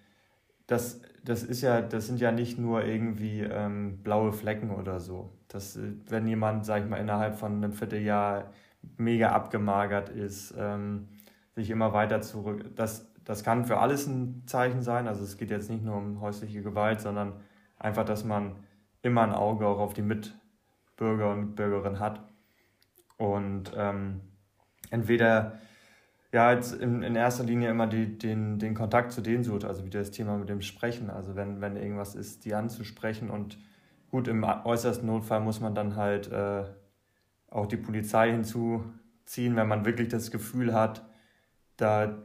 [0.67, 5.33] das, das ist ja, das sind ja nicht nur irgendwie ähm, blaue Flecken oder so.
[5.47, 8.51] Das, äh, wenn jemand, sag ich mal, innerhalb von einem Vierteljahr
[8.97, 11.07] mega abgemagert ist, ähm,
[11.55, 12.65] sich immer weiter zurück.
[12.75, 15.07] Das, das kann für alles ein Zeichen sein.
[15.07, 17.33] Also es geht jetzt nicht nur um häusliche Gewalt, sondern
[17.79, 18.55] einfach, dass man
[19.01, 22.21] immer ein Auge auch auf die Mitbürger und Bürgerinnen hat.
[23.17, 24.21] Und ähm,
[24.91, 25.59] entweder
[26.31, 29.83] ja, jetzt in, in erster Linie immer die, den, den Kontakt zu denen sucht, also
[29.83, 31.09] wieder das Thema mit dem Sprechen.
[31.09, 33.57] Also wenn, wenn irgendwas ist, die anzusprechen und
[34.11, 36.65] gut, im äußersten Notfall muss man dann halt äh,
[37.49, 41.03] auch die Polizei hinzuziehen, wenn man wirklich das Gefühl hat,
[41.77, 42.19] da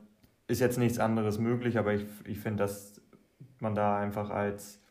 [0.49, 3.01] ist jetzt nichts anderes möglich, aber ich, ich finde, dass
[3.61, 4.84] man da einfach als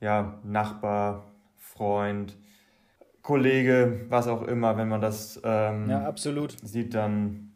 [0.00, 1.24] ja, Nachbar,
[1.56, 2.36] Freund,
[3.22, 6.56] Kollege, was auch immer, wenn man das ähm, ja, absolut.
[6.62, 7.52] sieht, dann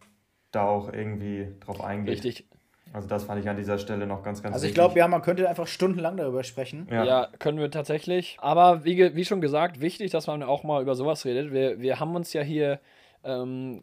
[0.50, 2.14] da auch irgendwie drauf eingehen.
[2.14, 2.46] Richtig.
[2.92, 5.20] Also das fand ich an dieser Stelle noch ganz, ganz Also ich glaube, ja, man
[5.20, 6.86] könnte einfach stundenlang darüber sprechen.
[6.92, 8.36] Ja, ja können wir tatsächlich.
[8.40, 11.52] Aber wie, wie schon gesagt, wichtig, dass man auch mal über sowas redet.
[11.52, 12.78] Wir, wir haben uns ja hier
[13.24, 13.82] ähm,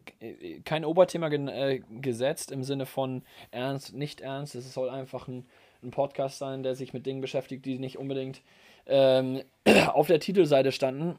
[0.64, 4.54] kein Oberthema äh, gesetzt im Sinne von ernst, nicht ernst.
[4.54, 5.44] Es soll einfach ein,
[5.82, 8.42] ein Podcast sein, der sich mit Dingen beschäftigt, die nicht unbedingt
[8.86, 9.42] ähm,
[9.88, 11.16] auf der Titelseite standen.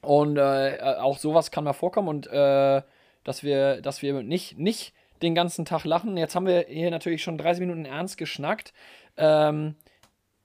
[0.00, 2.82] Und äh, auch sowas kann mal vorkommen und äh,
[3.24, 6.16] dass wir, dass wir nicht, nicht den ganzen Tag lachen.
[6.16, 8.74] Jetzt haben wir hier natürlich schon 30 Minuten ernst geschnackt.
[9.16, 9.76] Ähm,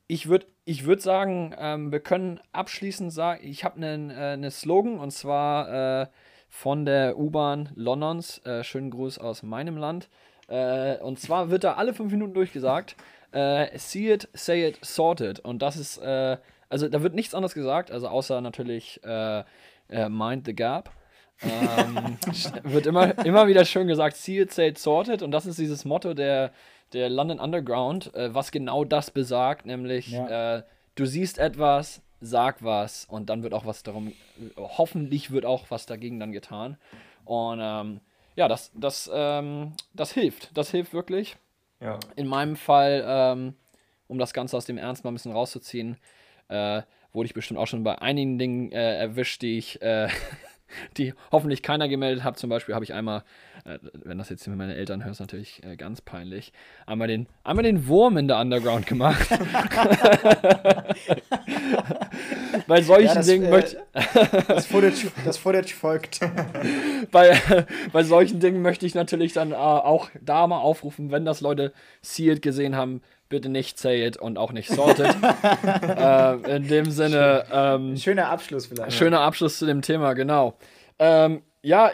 [0.08, 4.52] ich würde ich würd sagen, ähm, wir können abschließend sagen, ich habe einen äh, ne
[4.52, 6.08] Slogan und zwar äh,
[6.48, 8.40] von der U-Bahn Londons.
[8.46, 10.10] Äh, schönen Gruß aus meinem Land.
[10.48, 12.96] Äh, und zwar wird da alle fünf Minuten durchgesagt:
[13.32, 15.40] äh, See it, say it, sort it.
[15.40, 16.38] Und das ist, äh,
[16.70, 19.02] also da wird nichts anderes gesagt, also außer natürlich
[19.92, 20.92] Mind the Gap
[21.42, 22.18] ähm,
[22.64, 25.22] wird immer, immer wieder schön gesagt, see it, say it, sorted.
[25.22, 26.52] Und das ist dieses Motto der,
[26.94, 30.58] der London Underground, äh, was genau das besagt, nämlich ja.
[30.58, 30.64] äh,
[30.96, 34.14] du siehst etwas, sag was und dann wird auch was darum,
[34.58, 36.78] hoffentlich wird auch was dagegen dann getan.
[37.24, 38.02] Und ähm,
[38.36, 40.56] ja, das, das, ähm, das hilft.
[40.58, 41.38] Das hilft wirklich.
[41.80, 42.00] Ja.
[42.16, 43.56] In meinem Fall, ähm,
[44.08, 45.98] um das Ganze aus dem Ernst mal ein bisschen rauszuziehen,
[46.50, 46.82] äh,
[47.14, 50.10] wurde ich bestimmt auch schon bei einigen Dingen äh, erwischt, die ich äh,
[50.98, 52.38] die hoffentlich keiner gemeldet hat.
[52.40, 53.24] Zum Beispiel habe ich einmal,
[53.66, 56.54] äh, wenn das jetzt mit meinen Eltern hört, ist natürlich äh, ganz peinlich,
[56.86, 59.28] einmal den, einmal den Wurm in der Underground gemacht.
[62.68, 63.84] bei solchen ja, das, Dingen äh, möchte
[64.48, 66.20] das, Footage, das Footage folgt.
[67.12, 67.40] bei,
[67.92, 71.74] bei solchen Dingen möchte ich natürlich dann äh, auch da mal aufrufen, wenn das Leute
[72.02, 75.06] Sealed gesehen haben, bitte nicht say it und auch nicht sorted.
[75.84, 77.46] äh, in dem Sinne.
[77.52, 78.94] Ähm, schöner Abschluss vielleicht.
[78.94, 80.58] Schöner Abschluss zu dem Thema, genau.
[80.98, 81.92] Ähm, ja,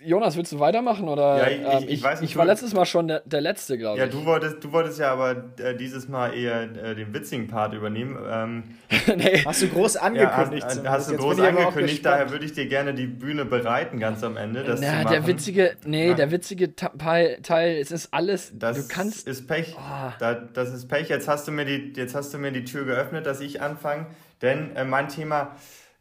[0.00, 1.08] Jonas, willst du weitermachen?
[1.08, 3.40] Oder, ja, ich, ähm, ich, ich, weiß nicht, ich war letztes Mal schon der, der
[3.40, 4.04] Letzte, glaube ich.
[4.04, 7.74] Ja, du wolltest, du wolltest ja aber äh, dieses Mal eher äh, den witzigen Part
[7.74, 8.16] übernehmen.
[8.30, 8.62] Ähm,
[9.16, 9.42] nee.
[9.44, 10.62] Hast du groß angekündigt?
[10.62, 14.22] Ja, hast, hast du groß angekündigt, daher würde ich dir gerne die Bühne bereiten, ganz
[14.22, 14.62] am Ende.
[14.62, 16.14] Das Na, der witzige, nee, ja.
[16.14, 19.26] der witzige Teil, Teil, es ist alles, das du kannst...
[19.26, 20.12] ist Pech, oh.
[20.20, 21.08] da, das ist Pech.
[21.08, 24.06] Jetzt hast, du mir die, jetzt hast du mir die Tür geöffnet, dass ich anfange,
[24.42, 25.56] denn äh, mein Thema...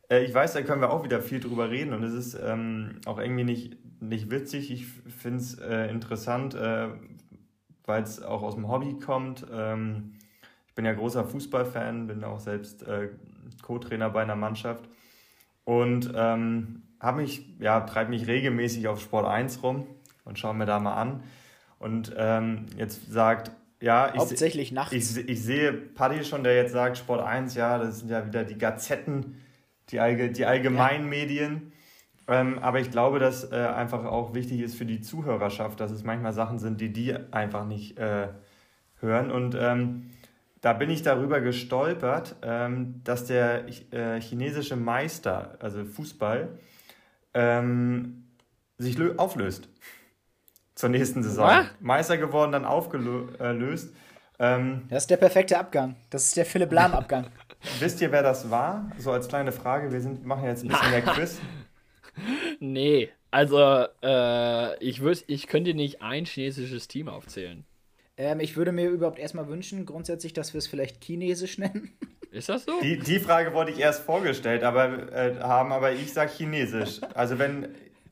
[0.10, 3.00] Äh, ich weiß, da können wir auch wieder viel drüber reden und es ist ähm,
[3.06, 4.72] auch irgendwie nicht, nicht witzig.
[4.72, 6.90] Ich finde es äh, interessant, äh,
[7.86, 9.46] weil es auch aus dem Hobby kommt.
[9.52, 10.14] Ähm,
[10.68, 13.10] ich bin ja großer Fußballfan, bin auch selbst äh,
[13.62, 14.88] Co-Trainer bei einer Mannschaft
[15.64, 19.88] und ähm, habe mich, ja, treibe mich regelmäßig auf Sport 1 rum
[20.26, 21.24] und schaue mir da mal an.
[21.80, 24.94] Und ähm, jetzt sagt, ja, ich, Hauptsächlich nachts.
[24.94, 28.44] Ich, ich sehe Paddy schon, der jetzt sagt, Sport 1, ja, das sind ja wieder
[28.44, 29.36] die Gazetten
[29.90, 31.10] die, Allge die allgemeinen ja.
[31.10, 31.74] Medien.
[32.28, 36.04] Ähm, aber ich glaube, dass äh, einfach auch wichtig ist für die Zuhörerschaft, dass es
[36.04, 38.28] manchmal Sachen sind, die die einfach nicht äh,
[39.00, 39.32] hören.
[39.32, 40.12] Und ähm,
[40.62, 46.50] da bin ich darüber gestolpert, ähm, dass der äh, chinesische Meister, also Fußball,
[47.34, 48.26] ähm,
[48.78, 49.70] sich auflöst
[50.76, 51.46] zur nächsten Saison.
[51.46, 51.66] Was?
[51.80, 53.94] Meister geworden, dann aufgelöst.
[54.40, 55.96] Ähm, das ist der perfekte Abgang.
[56.10, 57.28] Das ist der Philipp Lahm-Abgang.
[57.80, 58.92] Wisst ihr, wer das war?
[58.98, 61.40] So als kleine Frage, wir sind, machen jetzt ein bisschen mehr Quiz.
[62.60, 67.66] Nee, also äh, ich, würd, ich könnte nicht ein chinesisches Team aufzählen.
[68.18, 71.92] Ähm, ich würde mir überhaupt erstmal wünschen, grundsätzlich, dass wir es vielleicht chinesisch nennen.
[72.32, 72.80] Ist das so?
[72.82, 77.02] Die, die Frage wollte ich erst vorgestellt aber, äh, haben, aber ich sage chinesisch.
[77.14, 77.70] Also wenn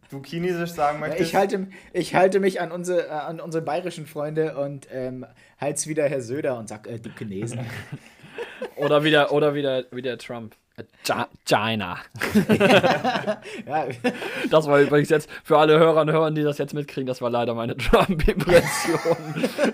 [0.10, 1.30] du chinesisch sagen möchtest.
[1.30, 5.26] Ich halte, ich halte mich an unsere, äh, an unsere bayerischen Freunde und ähm,
[5.58, 7.60] halte wieder Herr Söder und sage, äh, die Chinesen.
[8.76, 10.56] Oder wieder, oder wieder, wieder Trump.
[11.46, 11.98] China.
[13.66, 13.88] ja.
[14.50, 17.30] Das war übrigens jetzt für alle Hörer und Hörer, die das jetzt mitkriegen, das war
[17.30, 19.16] leider meine Trump-Impression.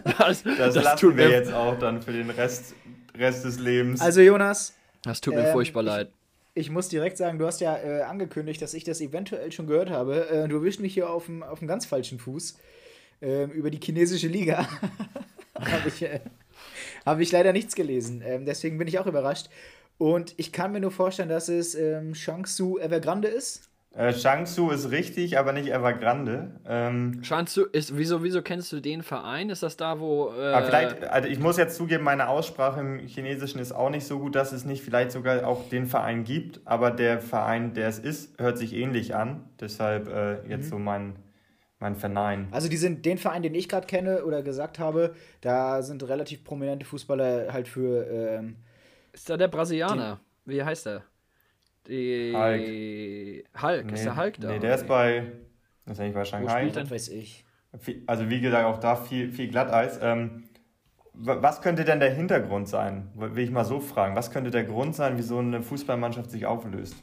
[0.03, 2.75] Das, das, das lassen wir jetzt auch dann für den Rest,
[3.17, 3.99] Rest des Lebens.
[3.99, 4.75] Also Jonas.
[5.03, 6.11] Das tut mir ähm, furchtbar leid.
[6.53, 9.65] Ich, ich, muss direkt sagen, du hast ja äh, angekündigt, dass ich das eventuell schon
[9.65, 10.29] gehört habe.
[10.29, 12.59] Äh, du erwischt mich hier auf dem ganz falschen Fuß.
[13.21, 14.67] Äh, über die chinesische Liga.
[15.55, 16.19] habe ich äh,
[17.05, 18.21] habe ich leider nichts gelesen.
[18.25, 19.49] Ähm, deswegen bin ich auch überrascht.
[19.97, 23.71] Und ich kann mir nur vorstellen, dass es ähm, Shangsu Evergrande ist.
[23.93, 26.51] Äh, Shangsu ist richtig, aber nicht Evergrande.
[26.65, 29.49] Ähm, Shangsu ist, wieso, wieso kennst du den Verein?
[29.49, 30.29] Ist das da, wo.
[30.29, 34.19] Äh, vielleicht, also ich muss jetzt zugeben, meine Aussprache im Chinesischen ist auch nicht so
[34.19, 37.99] gut, dass es nicht vielleicht sogar auch den Verein gibt, aber der Verein, der es
[37.99, 39.43] ist, hört sich ähnlich an.
[39.59, 40.69] Deshalb äh, jetzt mhm.
[40.69, 41.15] so mein
[41.81, 42.47] mein Vernein.
[42.51, 46.43] Also die sind den Verein, den ich gerade kenne oder gesagt habe, da sind relativ
[46.43, 48.07] prominente Fußballer halt für.
[48.07, 48.57] Ähm,
[49.11, 50.21] ist da der Brasilianer?
[50.45, 51.03] Wie heißt der?
[51.87, 53.61] Die Hulk.
[53.61, 53.85] Hulk.
[53.87, 54.47] Nee, ist der Hulk da?
[54.49, 55.31] Nee, der ist bei.
[55.85, 56.65] Das ist eigentlich bei Shanghai.
[56.65, 57.45] Wo spielt weiß ich.
[58.05, 59.99] Also wie gesagt, auch da viel, viel Glatteis.
[60.01, 60.43] Ähm,
[61.13, 63.09] was könnte denn der Hintergrund sein?
[63.15, 64.15] Will ich mal so fragen.
[64.15, 66.95] Was könnte der Grund sein, wieso eine Fußballmannschaft sich auflöst?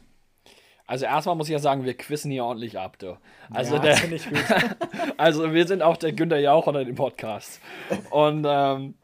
[0.88, 3.18] Also erstmal muss ich ja sagen, wir quissen hier ordentlich ab, du.
[3.50, 4.38] Also ja, der, ich gut.
[5.18, 7.60] also wir sind auch der Günther Jauch unter dem Podcast.
[8.08, 8.94] Und ähm,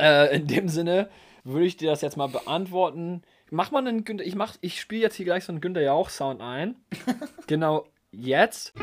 [0.00, 1.08] äh, in dem Sinne
[1.44, 3.22] würde ich dir das jetzt mal beantworten.
[3.48, 6.10] Mach mal einen Günther, ich mach, ich spiele jetzt hier gleich so einen Günther Jauch
[6.10, 6.74] Sound ein.
[7.46, 8.74] genau jetzt.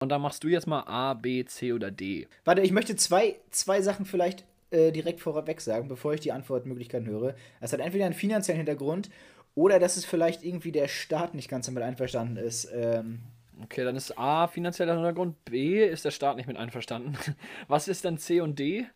[0.00, 2.26] Und dann machst du jetzt mal A, B, C oder D.
[2.44, 7.06] Warte, ich möchte zwei, zwei Sachen vielleicht äh, direkt vorweg sagen, bevor ich die Antwortmöglichkeiten
[7.06, 7.34] höre.
[7.60, 9.10] Es hat entweder einen finanziellen Hintergrund
[9.54, 12.70] oder dass es vielleicht irgendwie der Staat nicht ganz damit einverstanden ist.
[12.72, 13.20] Ähm,
[13.62, 17.16] okay, dann ist A finanzieller Hintergrund, B ist der Staat nicht mit einverstanden.
[17.68, 18.86] Was ist dann C und D?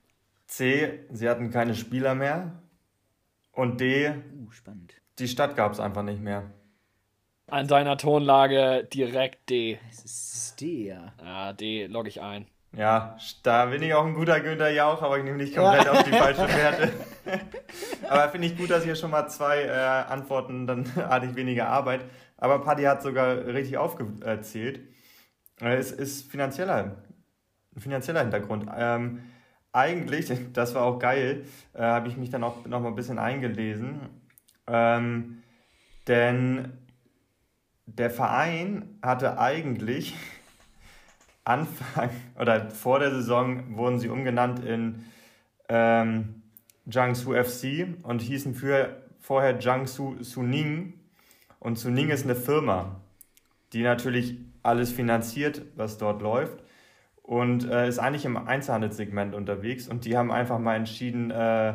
[0.47, 2.63] C, sie hatten keine Spieler mehr.
[3.53, 4.95] Und D, uh, spannend.
[5.19, 6.51] die Stadt gab es einfach nicht mehr.
[7.49, 9.79] An deiner Tonlage direkt D.
[9.91, 11.13] Es ist D, ja.
[11.23, 12.47] Ja, D logge ich ein.
[12.77, 16.03] Ja, da bin ich auch ein guter Günther Jauch, aber ich nehme nicht komplett auf
[16.03, 16.93] die falsche Werte.
[18.09, 21.69] aber finde ich gut, dass hier schon mal zwei äh, Antworten, dann hatte ich weniger
[21.69, 22.05] Arbeit.
[22.37, 24.81] Aber Paddy hat sogar richtig aufgezählt.
[25.59, 27.03] Äh, es ist finanzieller,
[27.79, 28.67] finanzieller Hintergrund.
[28.77, 29.23] Ähm,
[29.73, 33.19] eigentlich, das war auch geil, äh, habe ich mich dann auch noch mal ein bisschen
[33.19, 34.01] eingelesen.
[34.67, 35.43] Ähm,
[36.09, 36.77] denn
[37.87, 40.15] der Verein hatte eigentlich
[41.47, 45.05] Anfang oder vor der Saison wurden sie umgenannt in
[45.69, 46.43] ähm,
[46.87, 50.95] Jiangsu FC und hießen für, vorher Jiangsu Suning.
[51.59, 53.01] Und Suning ist eine Firma,
[53.73, 56.63] die natürlich alles finanziert, was dort läuft
[57.27, 59.89] und äh, ist eigentlich im Einzelhandelssegment unterwegs.
[59.89, 61.75] Und die haben einfach mal entschieden, äh,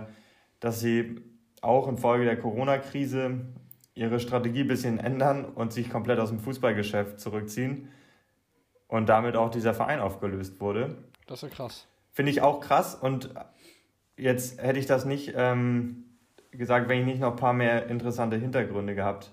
[0.61, 1.21] dass sie
[1.61, 3.41] auch infolge der Corona-Krise
[3.93, 7.89] ihre Strategie ein bisschen ändern und sich komplett aus dem Fußballgeschäft zurückziehen.
[8.91, 10.97] Und damit auch dieser Verein aufgelöst wurde.
[11.25, 11.87] Das ist ja krass.
[12.11, 12.93] Finde ich auch krass.
[12.93, 13.29] Und
[14.17, 16.03] jetzt hätte ich das nicht ähm,
[16.51, 19.31] gesagt, wenn ich nicht noch ein paar mehr interessante Hintergründe gehabt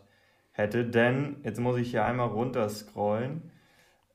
[0.52, 0.84] hätte.
[0.84, 3.50] Denn, jetzt muss ich hier einmal runterscrollen,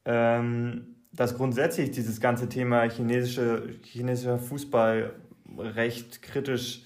[0.06, 5.14] ähm, dass grundsätzlich dieses ganze Thema chinesische, chinesischer Fußball
[5.58, 6.84] recht kritisch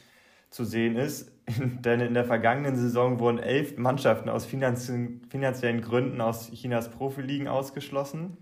[0.49, 1.31] zu sehen ist.
[1.59, 8.37] Denn in der vergangenen Saison wurden elf Mannschaften aus finanziellen Gründen aus Chinas Profiligen ausgeschlossen.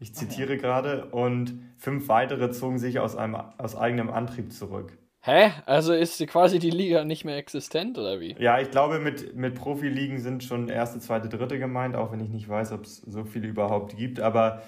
[0.00, 0.62] Ich zitiere okay.
[0.62, 1.04] gerade.
[1.06, 4.98] Und fünf weitere zogen sich aus, einem, aus eigenem Antrieb zurück.
[5.22, 5.52] Hä?
[5.66, 8.34] Also ist quasi die Liga nicht mehr existent oder wie?
[8.38, 12.30] Ja, ich glaube, mit, mit Profiligen sind schon erste, zweite, dritte gemeint, auch wenn ich
[12.30, 14.18] nicht weiß, ob es so viele überhaupt gibt.
[14.18, 14.62] Aber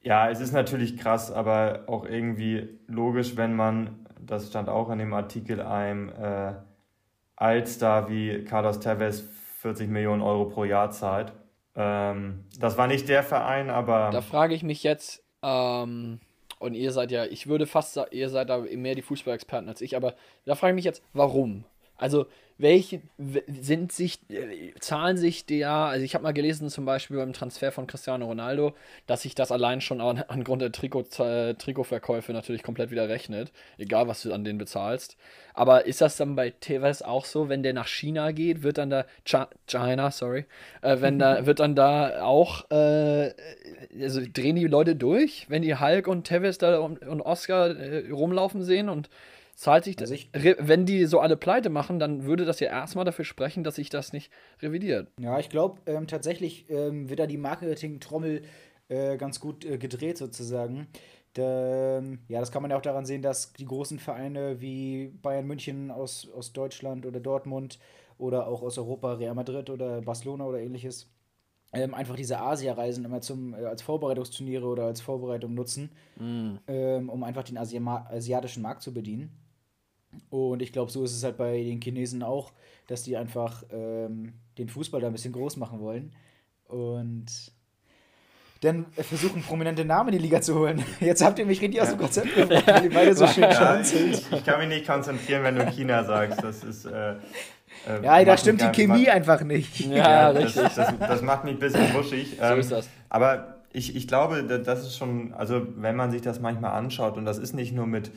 [0.00, 5.00] ja, es ist natürlich krass, aber auch irgendwie logisch, wenn man, das stand auch in
[5.00, 6.52] dem Artikel, einem äh,
[7.34, 9.24] Allstar wie Carlos Tevez
[9.58, 11.32] 40 Millionen Euro pro Jahr zahlt.
[11.76, 14.10] Ähm, das war nicht der Verein, aber.
[14.10, 16.20] Da frage ich mich jetzt, ähm,
[16.58, 19.80] und ihr seid ja, ich würde fast sagen, ihr seid da mehr die Fußballexperten als
[19.80, 21.64] ich, aber da frage ich mich jetzt, warum?
[21.96, 23.00] Also, welche
[23.48, 27.72] sind sich, äh, zahlen sich der, also ich habe mal gelesen zum Beispiel beim Transfer
[27.72, 28.74] von Cristiano Ronaldo,
[29.06, 33.52] dass sich das allein schon an, angrund der Trikot, äh, Trikotverkäufe natürlich komplett wieder rechnet,
[33.76, 35.16] egal was du an den bezahlst.
[35.52, 38.90] Aber ist das dann bei Tevez auch so, wenn der nach China geht, wird dann
[38.90, 39.06] da,
[39.66, 40.46] China, sorry,
[40.82, 43.32] äh, wenn da, wird dann da auch, äh,
[44.00, 48.10] also drehen die Leute durch, wenn die Hulk und Tevez da und, und Oscar äh,
[48.10, 49.08] rumlaufen sehen und
[49.56, 53.04] Zahlt sich also ich, wenn die so alle pleite machen, dann würde das ja erstmal
[53.04, 55.08] dafür sprechen, dass sich das nicht revidiert.
[55.20, 58.42] Ja, ich glaube, ähm, tatsächlich ähm, wird da die Marketing-Trommel
[58.88, 60.88] äh, ganz gut äh, gedreht, sozusagen.
[61.34, 65.08] Da, ähm, ja, das kann man ja auch daran sehen, dass die großen Vereine wie
[65.22, 67.78] Bayern München aus, aus Deutschland oder Dortmund
[68.18, 71.10] oder auch aus Europa, Real Madrid oder Barcelona oder ähnliches,
[71.72, 76.56] ähm, einfach diese Asia-Reisen immer zum, äh, als Vorbereitungsturniere oder als Vorbereitung nutzen, mm.
[76.68, 79.43] ähm, um einfach den Asi asiatischen Markt zu bedienen.
[80.30, 82.52] Und ich glaube, so ist es halt bei den Chinesen auch,
[82.86, 86.12] dass die einfach ähm, den Fußball da ein bisschen groß machen wollen.
[86.66, 87.52] Und
[88.64, 90.82] dann versuchen, prominente Namen in die Liga zu holen.
[91.00, 93.80] Jetzt habt ihr mich richtig aus dem Konzept gebracht, weil ihr beide so schön ja,
[93.80, 96.42] ich, ich, kann mich nicht konzentrieren, wenn du China sagst.
[96.42, 96.86] Das ist.
[96.86, 97.16] Äh,
[97.86, 99.80] äh, ja, da stimmt die Chemie macht, einfach nicht.
[99.80, 102.38] Ja, ja das, das, das, macht mich ein bisschen wuschig.
[102.40, 102.88] Ähm, so ist das.
[103.10, 107.24] Aber ich, ich glaube, das ist schon, also wenn man sich das manchmal anschaut, und
[107.24, 108.12] das ist nicht nur mit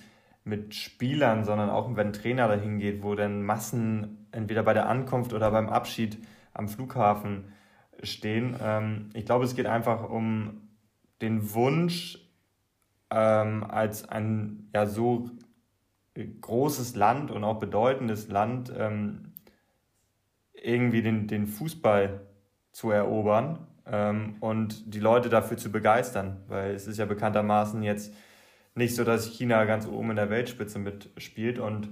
[0.47, 4.87] mit Spielern, sondern auch wenn ein Trainer dahin geht, wo dann Massen entweder bei der
[4.87, 6.17] Ankunft oder beim Abschied
[6.53, 7.51] am Flughafen
[8.01, 8.55] stehen.
[8.61, 10.69] Ähm, ich glaube, es geht einfach um
[11.21, 12.19] den Wunsch,
[13.09, 15.29] ähm, als ein ja so
[16.15, 19.33] großes Land und auch bedeutendes Land ähm,
[20.53, 22.21] irgendwie den, den Fußball
[22.71, 23.67] zu erobern
[24.41, 26.43] und die Leute dafür zu begeistern.
[26.49, 28.13] Weil es ist ja bekanntermaßen jetzt
[28.77, 31.89] nicht so, dass China ganz oben in der Weltspitze mitspielt und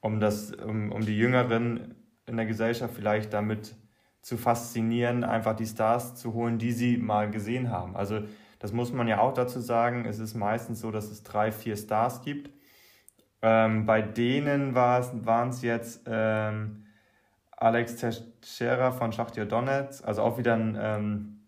[0.00, 1.94] um, das, um, um die Jüngeren
[2.26, 3.74] in der Gesellschaft vielleicht damit
[4.22, 7.96] zu faszinieren, einfach die Stars zu holen, die sie mal gesehen haben.
[7.96, 8.22] Also
[8.58, 10.04] das muss man ja auch dazu sagen.
[10.04, 12.50] Es ist meistens so, dass es drei, vier Stars gibt.
[13.42, 16.86] Ähm, bei denen waren es jetzt ähm,
[17.56, 21.40] Alex Teixeira von Schachtja Donetsk, also auch wieder ein ähm,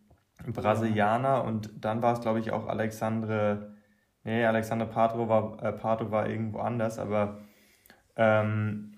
[0.53, 1.45] Brasilianer.
[1.45, 3.72] Und dann war es, glaube ich, auch Alexandre,
[4.29, 7.41] nee, Alexander Pato war, äh, Pato war irgendwo anders, aber
[8.16, 8.93] ähm,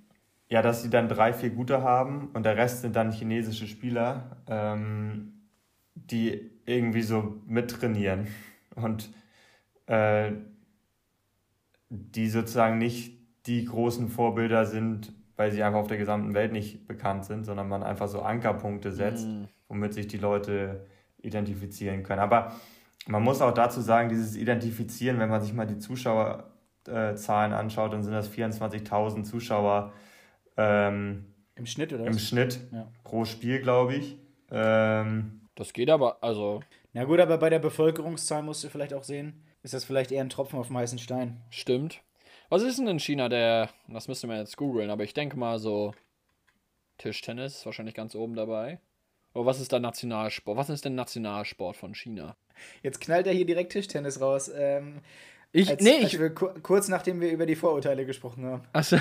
[0.48, 4.38] ja, dass sie dann drei, vier gute haben und der Rest sind dann chinesische Spieler,
[4.48, 5.46] ähm,
[5.94, 8.26] die irgendwie so mittrainieren
[8.74, 9.12] und
[9.86, 10.32] äh,
[11.88, 13.16] die sozusagen nicht
[13.46, 17.68] die großen Vorbilder sind, weil sie einfach auf der gesamten Welt nicht bekannt sind, sondern
[17.68, 19.44] man einfach so Ankerpunkte setzt, mm.
[19.68, 20.86] womit sich die Leute
[21.22, 22.20] identifizieren können.
[22.20, 22.52] Aber
[23.06, 28.02] man muss auch dazu sagen, dieses Identifizieren, wenn man sich mal die Zuschauerzahlen anschaut, dann
[28.02, 29.92] sind das 24.000 Zuschauer
[30.56, 32.22] ähm, im Schnitt oder Im was?
[32.22, 32.90] Schnitt ja.
[33.04, 34.18] pro Spiel, glaube ich.
[34.50, 36.62] Ähm, das geht aber, also.
[36.92, 40.22] Na gut, aber bei der Bevölkerungszahl musst du vielleicht auch sehen, ist das vielleicht eher
[40.22, 41.40] ein Tropfen auf dem heißen Stein.
[41.50, 42.02] Stimmt.
[42.48, 45.58] Was ist denn in China der, das müsste man jetzt googeln, aber ich denke mal
[45.58, 45.94] so
[46.98, 48.80] Tischtennis ist wahrscheinlich ganz oben dabei.
[49.34, 50.56] Oder was ist der Nationalsport?
[50.56, 52.36] Was ist denn Nationalsport von China?
[52.82, 54.50] Jetzt knallt er hier direkt Tischtennis raus.
[54.54, 55.00] Ähm,
[55.52, 58.62] ich, als, nee, als ich, wir, kurz nachdem wir über die Vorurteile gesprochen haben.
[58.72, 58.96] Achso.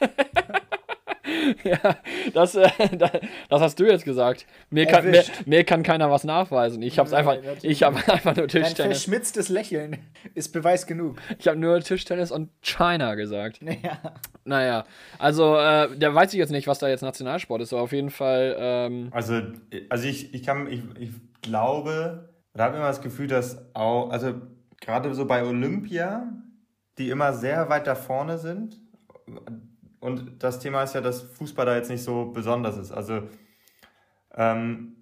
[1.64, 1.96] ja,
[2.34, 2.68] das, äh,
[3.48, 4.46] das hast du jetzt gesagt.
[4.70, 6.82] Mir kann, mir, mir, kann keiner was nachweisen.
[6.82, 8.80] Ich habe einfach, ich habe einfach nur Tischtennis.
[8.80, 9.98] Ein verschmitztes Lächeln
[10.34, 11.18] ist Beweis genug.
[11.38, 13.60] Ich habe nur Tischtennis und China gesagt.
[13.82, 14.14] Ja.
[14.46, 14.84] Naja,
[15.18, 18.10] also äh, der weiß ich jetzt nicht, was da jetzt Nationalsport ist, aber auf jeden
[18.10, 18.56] Fall.
[18.58, 19.40] Ähm also,
[19.90, 21.10] also ich, ich kann, ich, ich
[21.42, 24.34] glaube, da habe ich immer das Gefühl, dass auch, also
[24.80, 26.32] gerade so bei Olympia,
[26.96, 28.80] die immer sehr weit da vorne sind,
[30.00, 32.92] und das Thema ist ja, dass Fußball da jetzt nicht so besonders ist.
[32.92, 33.22] Also,
[34.34, 34.96] ähm,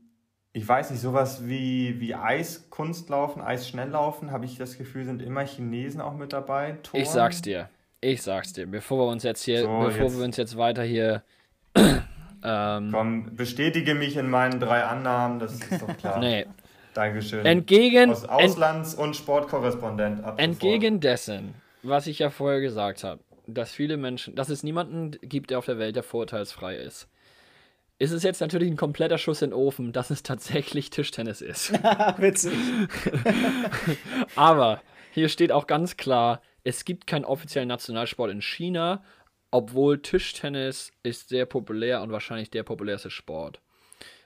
[0.53, 6.01] ich weiß nicht, sowas wie, wie Eiskunstlaufen, Eisschnelllaufen, habe ich das Gefühl, sind immer Chinesen
[6.01, 6.79] auch mit dabei.
[6.83, 7.03] Toren.
[7.03, 7.69] Ich sag's dir.
[8.05, 8.67] Ich sag's dir.
[8.67, 11.23] Bevor wir uns jetzt hier, so, bevor jetzt, wir uns jetzt weiter hier.
[11.75, 16.19] ähm, komm, bestätige mich in meinen drei Annahmen, das ist doch klar.
[16.21, 16.47] nee.
[16.93, 17.45] Dankeschön.
[17.45, 18.11] Entgegen.
[18.11, 20.23] Aus Auslands- ent, und Sportkorrespondent.
[20.37, 25.51] Entgegen dessen, was ich ja vorher gesagt habe, dass viele Menschen, dass es niemanden gibt,
[25.51, 27.09] der auf der Welt, der vorurteilsfrei ist.
[27.99, 31.73] Ist es jetzt natürlich ein kompletter Schuss in den Ofen, dass es tatsächlich Tischtennis ist.
[32.19, 32.53] Witzig.
[34.37, 34.83] Aber
[35.13, 39.05] hier steht auch ganz klar, es gibt keinen offiziellen Nationalsport in China,
[39.51, 43.61] obwohl Tischtennis ist sehr populär und wahrscheinlich der populärste Sport.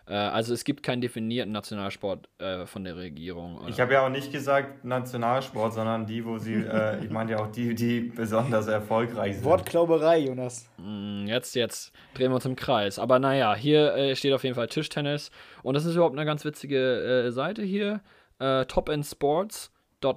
[0.06, 3.58] Äh, also es gibt keinen definierten Nationalsport äh, von der Regierung.
[3.58, 3.68] Oder?
[3.68, 7.40] Ich habe ja auch nicht gesagt Nationalsport, sondern die, wo sie, äh, ich meine ja
[7.40, 9.44] auch die, die besonders erfolgreich sind.
[9.44, 10.70] Wortklauberei, Jonas.
[10.78, 12.98] Mm, jetzt, jetzt drehen wir uns im Kreis.
[12.98, 15.30] Aber naja, hier äh, steht auf jeden Fall Tischtennis.
[15.62, 18.00] Und das ist überhaupt eine ganz witzige äh, Seite hier.
[18.38, 19.72] Äh, Top End Sports.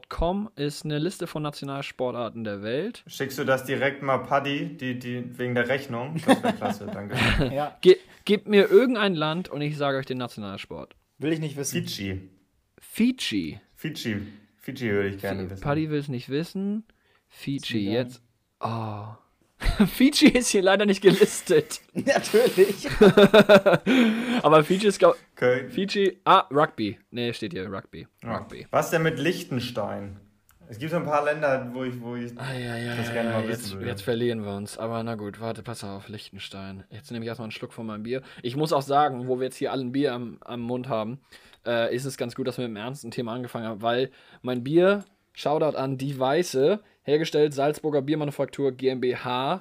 [0.09, 3.03] Com ist eine Liste von Nationalsportarten der Welt.
[3.07, 6.19] Schickst du das direkt mal Paddy, die, die, wegen der Rechnung?
[6.25, 7.15] Das wäre klasse, danke.
[7.53, 7.77] ja.
[7.81, 10.95] Ge gebt mir irgendein Land und ich sage euch den Nationalsport.
[11.17, 11.83] Will ich nicht wissen.
[11.87, 12.29] Fiji.
[12.79, 13.59] Fiji.
[13.75, 14.21] Fiji.
[14.57, 15.63] Fiji würde ich gerne wissen.
[15.63, 16.83] Paddy will es nicht wissen.
[17.27, 18.21] Fiji, jetzt.
[18.59, 19.07] Oh.
[19.87, 21.81] Fiji ist hier leider nicht gelistet.
[21.93, 22.87] Natürlich.
[24.43, 25.69] Aber Fiji ist, glaube okay.
[25.69, 26.97] Fiji, ah, Rugby.
[27.11, 28.07] Ne, steht hier Rugby.
[28.23, 28.37] Ja.
[28.37, 28.67] Rugby.
[28.71, 30.19] Was denn mit Liechtenstein?
[30.67, 33.31] Es gibt so ein paar Länder, wo ich, wo ich ah, ja, ja, das gerne
[33.31, 33.87] mal wissen jetzt, würde.
[33.87, 34.77] Jetzt verlieren wir uns.
[34.77, 36.85] Aber na gut, warte, pass auf, Liechtenstein.
[36.89, 38.21] Jetzt nehme ich erstmal einen Schluck von meinem Bier.
[38.41, 41.19] Ich muss auch sagen, wo wir jetzt hier alle ein Bier am, am Mund haben,
[41.65, 44.11] äh, ist es ganz gut, dass wir mit einem ernsten Thema angefangen haben, weil
[44.43, 45.03] mein Bier,
[45.33, 49.59] Shoutout an Die Weiße, hergestellt Salzburger Biermanufaktur GmbH.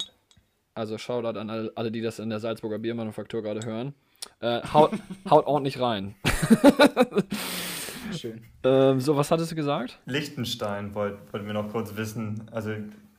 [0.75, 3.95] Also Shoutout an alle, alle die das in der Salzburger Biermanufaktur gerade hören.
[4.41, 4.93] Äh, haut,
[5.31, 6.14] haut ordentlich rein.
[8.12, 8.43] Schön.
[8.64, 9.99] Ähm, so, was hattest du gesagt?
[10.07, 12.43] Liechtenstein wollten wollt wir noch kurz wissen.
[12.51, 12.75] Also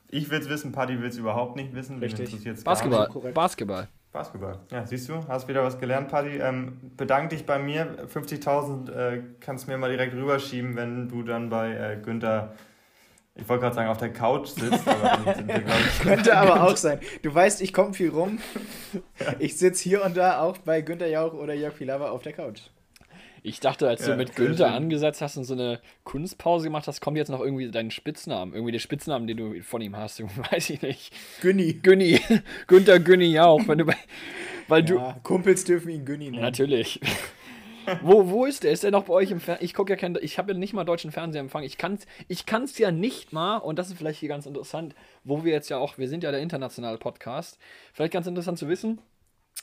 [0.08, 1.98] ich will es wissen, Paddy will es überhaupt nicht wissen.
[1.98, 2.36] Richtig.
[2.64, 3.08] Basketball.
[3.32, 3.88] Basketball.
[4.12, 4.58] Basketball.
[4.70, 6.36] Ja, siehst du, hast wieder was gelernt, Paddy.
[6.36, 8.06] Ähm, bedank dich bei mir.
[8.06, 12.52] 50.000 äh, kannst mir mal direkt rüberschieben, wenn du dann bei äh, Günther
[13.34, 16.76] ich wollte gerade sagen, auf der Couch sitzt, aber sind wir, ich, Könnte aber auch
[16.76, 17.00] sein.
[17.22, 18.38] Du weißt, ich komme viel rum.
[19.38, 22.60] Ich sitze hier und da auch bei Günter Jauch oder Jörg Pilawa auf der Couch.
[23.44, 24.74] Ich dachte, als ja, du mit Günther schön.
[24.74, 28.54] angesetzt hast und so eine Kunstpause gemacht hast, kommt jetzt noch irgendwie dein Spitznamen.
[28.54, 30.22] Irgendwie der Spitznamen, den du von ihm hast.
[30.52, 31.12] Weiß ich nicht.
[31.40, 31.74] Günni.
[31.74, 32.20] Günni.
[32.68, 33.66] Günther Günni auch.
[33.66, 33.96] Wenn du bei,
[34.68, 36.42] weil ja, du, Kumpels dürfen ihn Günni nennen.
[36.42, 37.00] Natürlich.
[38.02, 38.70] wo, wo ist der?
[38.70, 39.64] Ist der noch bei euch im Fernsehen?
[39.64, 41.64] Ich gucke ja kein, ich habe ja nicht mal deutschen Fernsehempfang.
[41.64, 44.94] Ich kann es ich kann's ja nicht mal, und das ist vielleicht hier ganz interessant,
[45.24, 47.58] wo wir jetzt ja auch, wir sind ja der internationale Podcast,
[47.92, 49.00] vielleicht ganz interessant zu wissen,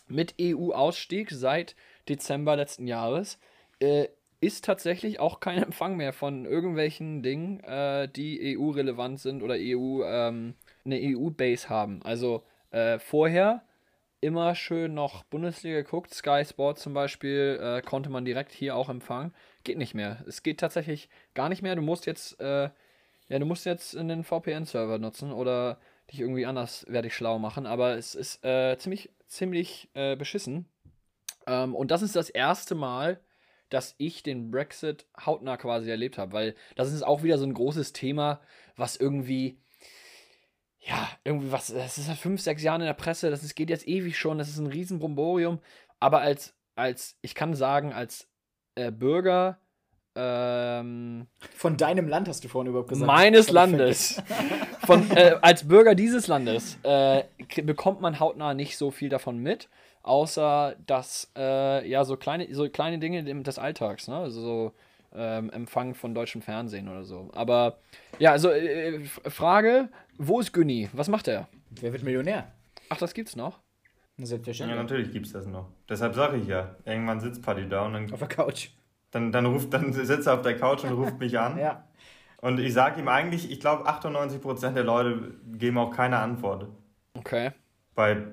[0.08, 1.76] mit EU-Ausstieg seit
[2.10, 3.40] Dezember letzten Jahres
[3.80, 4.08] äh,
[4.42, 10.04] ist tatsächlich auch kein Empfang mehr von irgendwelchen Dingen, äh, die EU-relevant sind oder EU,
[10.04, 10.56] ähm,
[10.86, 12.02] eine EU-Base haben.
[12.04, 13.64] Also äh, vorher
[14.22, 18.90] immer schön noch Bundesliga geguckt, Sky Sport zum Beispiel, äh, konnte man direkt hier auch
[18.90, 19.34] empfangen.
[19.64, 20.24] Geht nicht mehr.
[20.28, 21.76] Es geht tatsächlich gar nicht mehr.
[21.76, 22.70] Du musst jetzt, äh,
[23.30, 25.80] ja, du musst jetzt einen VPN-Server nutzen oder
[26.12, 30.68] dich irgendwie anders werde ich schlau machen, aber es ist äh, ziemlich, ziemlich äh, beschissen.
[31.48, 33.20] Ähm, und das ist das erste Mal,
[33.70, 37.54] dass ich den Brexit hautnah quasi erlebt habe, weil das ist auch wieder so ein
[37.54, 38.42] großes Thema,
[38.76, 39.58] was irgendwie,
[40.80, 43.70] ja, irgendwie was, das ist seit fünf, sechs Jahren in der Presse, das ist, geht
[43.70, 45.60] jetzt ewig schon, das ist ein Riesenbromborium,
[46.00, 48.28] aber als, als, ich kann sagen, als
[48.76, 49.60] äh, Bürger,
[50.16, 53.08] ähm, Von deinem Land hast du vorhin überhaupt gesagt.
[53.08, 54.22] Meines Landes.
[54.86, 57.24] Von, äh, als Bürger dieses Landes äh,
[57.64, 59.70] bekommt man hautnah nicht so viel davon mit
[60.04, 64.18] außer dass äh, ja so kleine, so kleine Dinge des Alltags, ne?
[64.18, 64.74] Also so
[65.14, 67.30] ähm, Empfang von deutschem Fernsehen oder so.
[67.34, 67.80] Aber
[68.20, 70.90] ja, also äh, Frage, wo ist Günni?
[70.94, 71.48] Was macht er?
[71.70, 72.52] Wer wird Millionär?
[72.90, 73.60] Ach, das gibt's noch?
[74.18, 74.76] Selbstverständlich.
[74.76, 75.70] Ja, natürlich gibt's das noch.
[75.88, 78.14] Deshalb sage ich ja, irgendwann sitzt Paddy da und dann.
[78.14, 78.70] Auf der Couch.
[79.12, 81.58] Dann, dann, ruft, dann sitzt er auf der Couch und ruft mich an.
[81.60, 81.84] ja.
[82.42, 86.68] Und ich sage ihm eigentlich, ich glaube 98% der Leute geben auch keine Antwort.
[87.14, 87.52] Okay.
[87.96, 88.28] Bei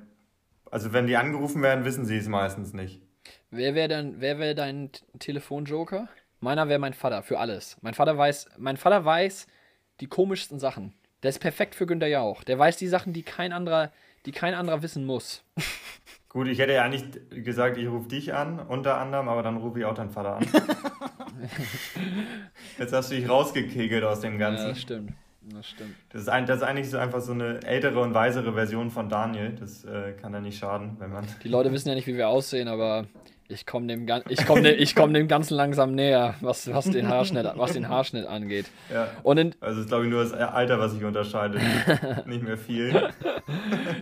[0.76, 3.00] also wenn die angerufen werden, wissen sie es meistens nicht.
[3.50, 6.06] Wer wäre denn, wer wäre dein Telefonjoker?
[6.40, 7.78] Meiner wäre mein Vater für alles.
[7.80, 9.46] Mein Vater weiß, mein Vater weiß
[10.00, 10.92] die komischsten Sachen.
[11.22, 12.44] Der ist perfekt für Günter Jauch.
[12.44, 13.90] Der weiß die Sachen, die kein anderer,
[14.26, 15.42] die kein anderer wissen muss.
[16.28, 17.04] Gut, ich hätte ja eigentlich
[17.42, 20.46] gesagt, ich rufe dich an, unter anderem, aber dann rufe ich auch deinen Vater an.
[22.78, 24.64] Jetzt hast du dich rausgekegelt aus dem Ganzen.
[24.64, 25.12] Ja, das stimmt.
[25.54, 25.94] Das stimmt.
[26.10, 29.08] Das ist, ein, das ist eigentlich so einfach so eine ältere und weisere Version von
[29.08, 29.54] Daniel.
[29.54, 31.24] Das äh, kann ja nicht schaden, wenn man.
[31.44, 33.06] Die Leute wissen ja nicht, wie wir aussehen, aber
[33.48, 37.06] ich komme dem, ich komm dem, ich komm dem ganz langsam näher, was, was, den
[37.06, 38.66] Haarschnitt, was den Haarschnitt angeht.
[38.92, 39.08] Ja.
[39.22, 41.62] Und in, also ist, glaube ich, nur das Alter, was sich unterscheidet.
[42.26, 43.10] nicht mehr viel.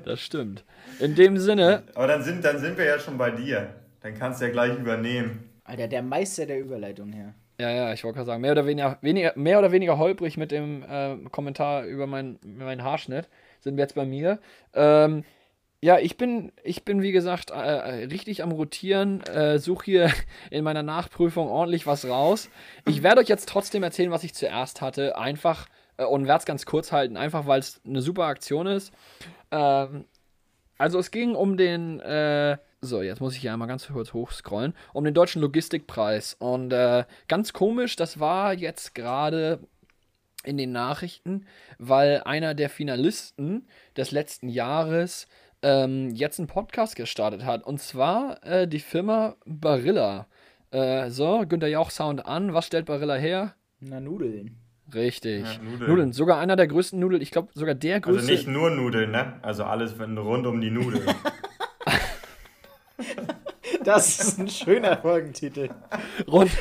[0.04, 0.64] das stimmt.
[0.98, 1.82] In dem Sinne.
[1.94, 3.74] Aber dann sind, dann sind wir ja schon bei dir.
[4.00, 5.50] Dann kannst du ja gleich übernehmen.
[5.64, 7.34] Alter, der Meister der Überleitung hier.
[7.58, 10.50] Ja, ja, ich wollte gerade sagen, mehr oder weniger, weniger, mehr oder weniger holprig mit
[10.50, 13.28] dem äh, Kommentar über mein, meinen Haarschnitt
[13.60, 14.40] sind wir jetzt bei mir.
[14.74, 15.24] Ähm,
[15.80, 20.10] ja, ich bin, ich bin wie gesagt äh, richtig am Rotieren, äh, suche hier
[20.50, 22.48] in meiner Nachprüfung ordentlich was raus.
[22.86, 26.46] Ich werde euch jetzt trotzdem erzählen, was ich zuerst hatte, einfach äh, und werde es
[26.46, 28.92] ganz kurz halten, einfach weil es eine super Aktion ist.
[29.50, 30.06] Ähm,
[30.78, 34.74] also es ging um den äh, so, jetzt muss ich hier einmal ganz kurz hochscrollen.
[34.92, 36.36] Um den deutschen Logistikpreis.
[36.38, 39.60] Und äh, ganz komisch, das war jetzt gerade
[40.44, 41.46] in den Nachrichten,
[41.78, 43.66] weil einer der Finalisten
[43.96, 45.26] des letzten Jahres
[45.62, 47.64] ähm, jetzt einen Podcast gestartet hat.
[47.64, 50.26] Und zwar äh, die Firma Barilla.
[50.70, 52.52] Äh, so, Günther Jauch Sound an.
[52.52, 53.54] Was stellt Barilla her?
[53.80, 54.58] Na, Nudeln.
[54.92, 55.44] Richtig.
[55.44, 55.90] Ja, Nudeln.
[55.90, 56.12] Nudeln.
[56.12, 57.22] Sogar einer der größten Nudeln.
[57.22, 58.30] Ich glaube, sogar der also größte.
[58.30, 59.38] Also nicht nur Nudeln, ne?
[59.42, 61.02] Also alles rund um die Nudeln.
[63.82, 65.68] Das ist ein schöner Folgentitel.
[66.26, 66.50] Rund.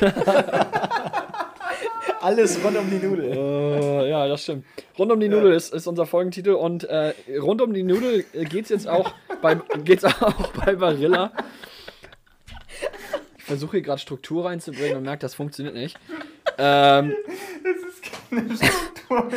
[2.20, 3.36] Alles rund um die Nudel.
[3.36, 4.64] Uh, ja, das stimmt.
[4.98, 5.32] Rund um die ja.
[5.32, 9.12] Nudel ist, ist unser Folgentitel und äh, rund um die Nudel geht es jetzt auch
[9.42, 11.32] bei, geht's auch bei Barilla.
[13.36, 15.98] Ich versuche hier gerade Struktur reinzubringen und merke, das funktioniert nicht.
[16.56, 17.14] Ähm,
[17.62, 19.30] das ist keine Struktur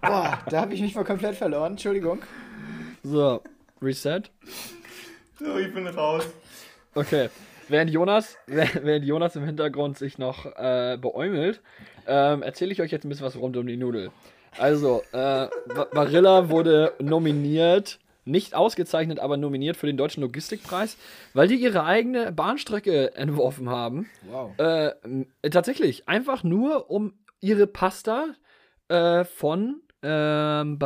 [0.00, 1.72] Boah, da habe ich mich mal komplett verloren.
[1.72, 2.20] Entschuldigung.
[3.02, 3.42] So,
[3.82, 4.22] Reset.
[5.38, 6.26] So, ich bin raus.
[6.94, 7.28] Okay.
[7.68, 11.60] Während Jonas, während Jonas im Hintergrund sich noch äh, beäumelt,
[12.06, 14.10] ähm, erzähle ich euch jetzt ein bisschen was rund um die Nudel.
[14.58, 15.46] Also, äh,
[15.92, 20.96] Barilla wurde nominiert, nicht ausgezeichnet, aber nominiert für den Deutschen Logistikpreis,
[21.32, 24.10] weil die ihre eigene Bahnstrecke entworfen haben.
[24.28, 24.58] Wow.
[24.58, 28.34] Äh, tatsächlich, einfach nur um ihre Pasta
[28.88, 30.78] äh, von ähm,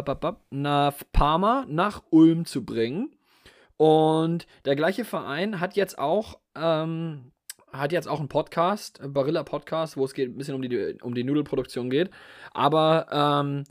[0.50, 3.14] nach Parma nach Ulm zu bringen.
[3.76, 7.32] Und der gleiche Verein hat jetzt auch ähm,
[7.72, 11.14] hat jetzt auch einen Podcast, Barilla Podcast, wo es geht, ein bisschen um die, um
[11.14, 12.10] die Nudelproduktion geht.
[12.52, 13.64] Aber ähm,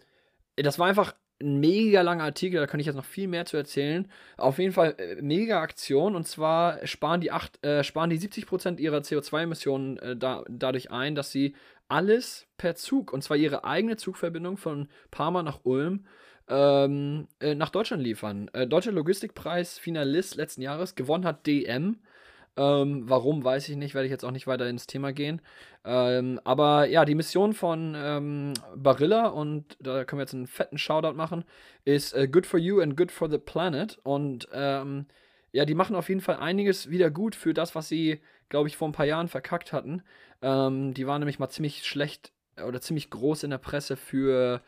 [0.58, 3.58] das war einfach ein mega langer Artikel, da kann ich jetzt noch viel mehr zu
[3.58, 4.10] erzählen.
[4.38, 8.78] Auf jeden Fall äh, mega Aktion und zwar sparen die, acht, äh, sparen die 70%
[8.80, 11.56] ihrer CO2-Emissionen äh, da, dadurch ein, dass sie
[11.94, 16.08] alles per Zug, und zwar ihre eigene Zugverbindung von Parma nach Ulm,
[16.50, 18.50] ähm, äh, nach Deutschland liefern.
[18.54, 21.98] Äh, Deutscher Logistikpreis Finalist letzten Jahres, gewonnen hat DM.
[22.58, 25.40] Ähm, warum, weiß ich nicht, werde ich jetzt auch nicht weiter ins Thema gehen.
[25.86, 30.80] Ähm, aber ja, die Mission von ähm, Barilla, und da können wir jetzt einen fetten
[30.80, 31.46] Shoutout machen,
[31.86, 34.00] ist uh, Good for You and Good for the Planet.
[34.04, 35.06] Und ähm,
[35.52, 38.20] ja, die machen auf jeden Fall einiges wieder gut für das, was sie,
[38.50, 40.02] glaube ich, vor ein paar Jahren verkackt hatten.
[40.44, 42.32] Ähm, die waren nämlich mal ziemlich schlecht
[42.64, 44.62] oder ziemlich groß in der Presse für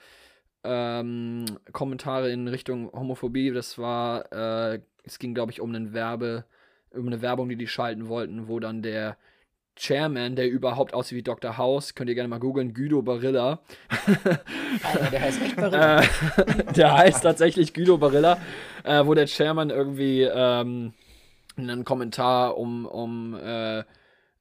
[0.63, 3.51] ähm, Kommentare in Richtung Homophobie.
[3.51, 6.45] Das war, äh, es ging, glaube ich, um einen Werbe
[6.97, 9.17] um eine Werbung, die die schalten wollten, wo dann der
[9.77, 11.57] Chairman, der überhaupt aussieht wie Dr.
[11.57, 13.59] House, könnt ihr gerne mal googeln, Guido Barilla.
[14.83, 16.01] Alter, der heißt echt Barilla.
[16.01, 16.07] Äh,
[16.75, 18.37] der heißt tatsächlich Guido Barilla,
[18.83, 20.93] äh, wo der Chairman irgendwie ähm,
[21.57, 23.83] einen Kommentar um, um äh,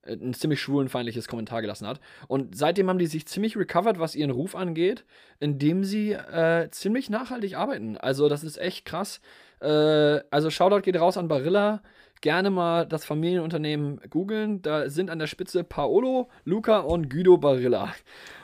[0.07, 2.01] ein ziemlich schwulenfeindliches Kommentar gelassen hat.
[2.29, 5.05] Und seitdem haben die sich ziemlich recovered, was ihren Ruf angeht,
[5.41, 7.97] indem sie äh, ziemlich nachhaltig arbeiten.
[7.97, 9.21] Also das ist echt krass.
[9.61, 11.83] Äh, also Shoutout geht raus an Barilla
[12.25, 14.63] gerne mal das Familienunternehmen googeln.
[14.63, 17.93] Da sind an der Spitze Paolo, Luca und Guido Barilla.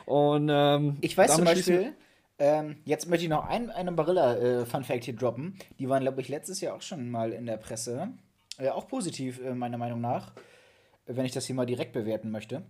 [0.04, 1.94] Und ähm, ich weiß zum Beispiel,
[2.38, 5.58] ähm, jetzt möchte ich noch ein, einen Barilla-Fun-Fact äh, hier droppen.
[5.78, 8.08] Die waren, glaube ich, letztes Jahr auch schon mal in der Presse.
[8.58, 10.32] Äh, auch positiv, äh, meiner Meinung nach,
[11.16, 12.62] wenn ich das hier mal direkt bewerten möchte.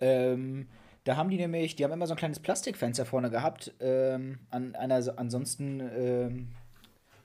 [0.00, 0.68] Ähm,
[1.04, 4.74] da haben die nämlich, die haben immer so ein kleines Plastikfenster vorne gehabt, ähm, an
[4.74, 6.48] einer ansonsten ähm,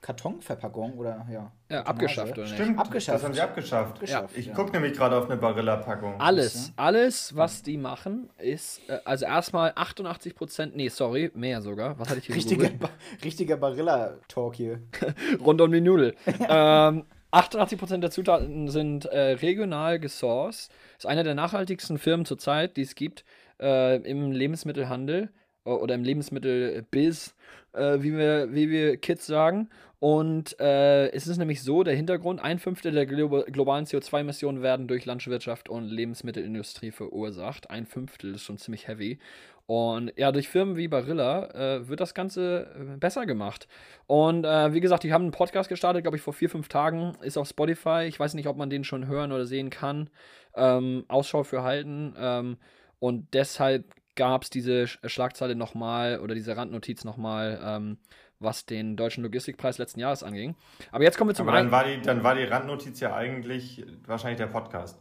[0.06, 1.50] Kartonverpackung oder ja.
[1.68, 2.54] Ja, abgeschafft oder nicht?
[2.54, 3.18] Stimmt, abgeschafft.
[3.18, 3.94] das haben sie abgeschafft.
[3.94, 6.20] abgeschafft ich gucke nämlich gerade auf eine Barilla-Packung.
[6.20, 11.98] Alles, alles, was die machen, ist, äh, also erstmal 88 Prozent, nee, sorry, mehr sogar.
[11.98, 12.88] Was hatte ich hier Richtiger, ba
[13.24, 14.80] richtiger Barilla-Talk hier.
[15.44, 16.14] Rund um die Nudel.
[16.48, 20.70] ähm, 88% der Zutaten sind äh, regional gesourced.
[20.96, 23.24] Ist eine der nachhaltigsten Firmen zurzeit, die es gibt
[23.60, 25.30] äh, im Lebensmittelhandel
[25.64, 27.34] oder im Lebensmittelbiz,
[27.72, 29.68] äh, wie, wir, wie wir Kids sagen.
[29.98, 34.88] Und äh, es ist nämlich so, der Hintergrund, ein Fünftel der glo globalen CO2-Emissionen werden
[34.88, 37.70] durch Landwirtschaft und Lebensmittelindustrie verursacht.
[37.70, 39.18] Ein Fünftel ist schon ziemlich heavy.
[39.66, 43.66] Und ja, durch Firmen wie Barilla äh, wird das Ganze äh, besser gemacht.
[44.06, 47.14] Und äh, wie gesagt, die haben einen Podcast gestartet, glaube ich, vor vier, fünf Tagen.
[47.22, 48.04] Ist auf Spotify.
[48.06, 50.08] Ich weiß nicht, ob man den schon hören oder sehen kann.
[50.54, 52.14] Ähm, Ausschau für halten.
[52.16, 52.58] Ähm,
[53.00, 57.60] und deshalb gab es diese Schlagzeile nochmal oder diese Randnotiz nochmal.
[57.62, 57.98] Ähm,
[58.38, 60.56] was den deutschen Logistikpreis letzten Jahres anging.
[60.92, 63.84] Aber jetzt kommen wir zum Aber dann war, die, dann war die Randnotiz ja eigentlich
[64.06, 65.00] wahrscheinlich der Podcast.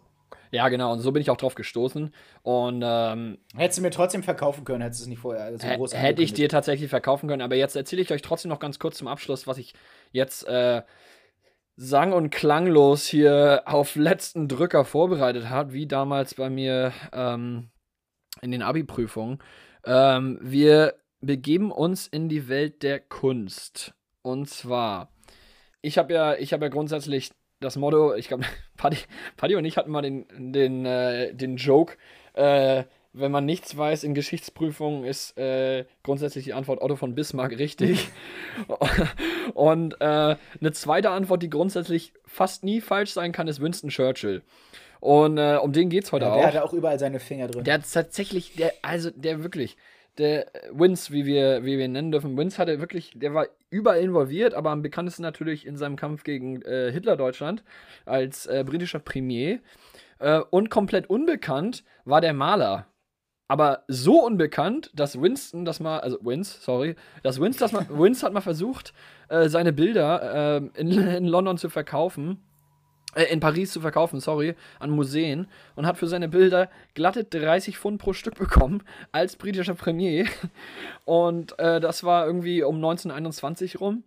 [0.51, 2.13] Ja, genau, und so bin ich auch drauf gestoßen.
[2.43, 5.93] Und ähm, hättest du mir trotzdem verkaufen können, hättest du es nicht vorher so groß
[5.93, 8.97] Hätte ich dir tatsächlich verkaufen können, aber jetzt erzähle ich euch trotzdem noch ganz kurz
[8.97, 9.73] zum Abschluss, was ich
[10.11, 10.81] jetzt äh,
[11.77, 17.69] sang- und klanglos hier auf letzten Drücker vorbereitet habe, wie damals bei mir ähm,
[18.41, 19.39] in den Abi-Prüfungen.
[19.83, 23.93] Ähm, wir begeben uns in die Welt der Kunst.
[24.21, 25.11] Und zwar,
[25.81, 28.45] ich habe ja, ich habe ja grundsätzlich das Motto, ich glaube,
[28.77, 28.97] Paddy,
[29.37, 31.95] Paddy und ich hatten mal den, den, äh, den Joke,
[32.33, 32.83] äh,
[33.17, 38.09] wenn man nichts weiß in Geschichtsprüfungen, ist äh, grundsätzlich die Antwort Otto von Bismarck richtig.
[39.53, 44.41] und äh, eine zweite Antwort, die grundsätzlich fast nie falsch sein kann, ist Winston Churchill.
[44.99, 46.51] Und äh, um den geht's heute ja, der auch.
[46.51, 47.63] Der hat auch überall seine Finger drin.
[47.63, 49.77] Der hat tatsächlich, der, also der wirklich,
[50.17, 53.99] der Wins, wie wir, wie wir ihn nennen dürfen, Wins hatte wirklich, der war überall
[53.99, 57.63] involviert, aber am bekanntesten natürlich in seinem Kampf gegen äh, Hitler-Deutschland
[58.05, 59.59] als äh, britischer Premier.
[60.19, 62.87] Äh, und komplett unbekannt war der Maler.
[63.47, 68.23] Aber so unbekannt, dass Winston das mal, also Wins, sorry, dass Wins das mal, Wins
[68.23, 68.93] hat mal versucht,
[69.29, 72.43] äh, seine Bilder äh, in, in London zu verkaufen
[73.15, 77.79] äh, in Paris zu verkaufen, sorry, an Museen und hat für seine Bilder glatte 30
[77.79, 80.25] Pfund pro Stück bekommen als britischer Premier.
[81.05, 84.03] Und äh, das war irgendwie um 1921 rum.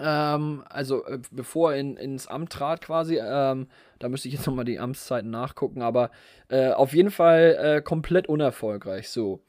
[0.00, 3.18] Ähm, also äh, bevor er in, ins Amt trat quasi.
[3.22, 3.66] Ähm,
[3.98, 6.10] da müsste ich jetzt nochmal die Amtszeiten nachgucken, aber
[6.48, 9.08] äh, auf jeden Fall äh, komplett unerfolgreich.
[9.08, 9.40] So.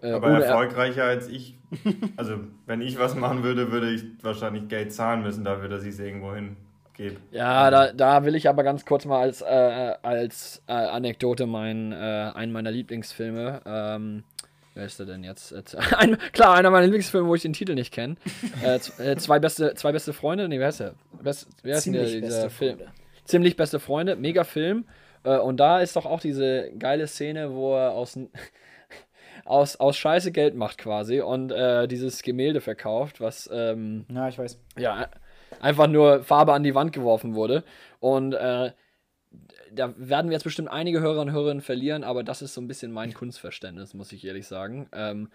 [0.00, 1.58] Äh, aber erfolgreicher als ich.
[2.16, 5.94] Also, wenn ich was machen würde, würde ich wahrscheinlich Geld zahlen müssen dafür, dass ich
[5.94, 6.56] es irgendwo hin
[6.94, 7.16] gebe.
[7.30, 11.92] Ja, da, da will ich aber ganz kurz mal als, äh, als äh, Anekdote meinen,
[11.92, 13.60] äh, einen meiner Lieblingsfilme.
[13.64, 14.24] Ähm,
[14.74, 15.52] wer ist der denn jetzt?
[15.96, 18.16] Ein, klar, einer meiner Lieblingsfilme, wo ich den Titel nicht kenne.
[18.64, 20.48] Äh, äh, zwei, beste, zwei beste Freunde.
[20.48, 20.94] Nee, wer ist der?
[21.22, 22.78] Best, wer ist Ziemlich der, dieser Film?
[22.78, 22.92] Freunde.
[23.24, 24.16] Ziemlich beste Freunde.
[24.16, 24.84] Mega Film.
[25.24, 28.18] Äh, und da ist doch auch diese geile Szene, wo er aus
[29.44, 34.38] aus, aus Scheiße Geld macht quasi und äh, dieses Gemälde verkauft, was ähm, Ja, ich
[34.38, 34.58] weiß.
[34.78, 35.08] ja
[35.62, 37.64] einfach nur Farbe an die Wand geworfen wurde.
[38.00, 38.72] Und äh,
[39.74, 42.68] da werden wir jetzt bestimmt einige Hörer und Hörerinnen verlieren, aber das ist so ein
[42.68, 44.88] bisschen mein Kunstverständnis, muss ich ehrlich sagen.
[44.92, 45.28] Ähm,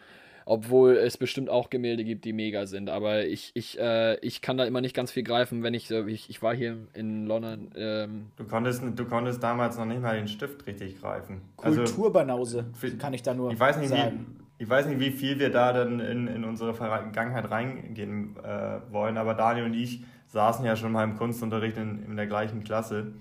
[0.49, 2.89] obwohl es bestimmt auch Gemälde gibt, die mega sind.
[2.89, 6.05] Aber ich, ich, äh, ich kann da immer nicht ganz viel greifen, wenn ich so,
[6.07, 7.71] ich, ich war hier in London.
[7.75, 11.41] Ähm, Du konntest, du konntest damals noch nicht mal den Stift richtig greifen.
[11.57, 14.37] Kulturbanause, für- kann ich da nur Ich weiß nicht, sagen.
[14.57, 18.79] wie, ich weiß nicht, wie viel wir da dann in, in unsere Vergangenheit reingehen äh,
[18.89, 22.63] wollen, aber Daniel und ich saßen ja schon mal im Kunstunterricht in, in der gleichen
[22.63, 23.13] Klasse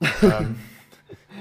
[0.22, 0.56] ähm,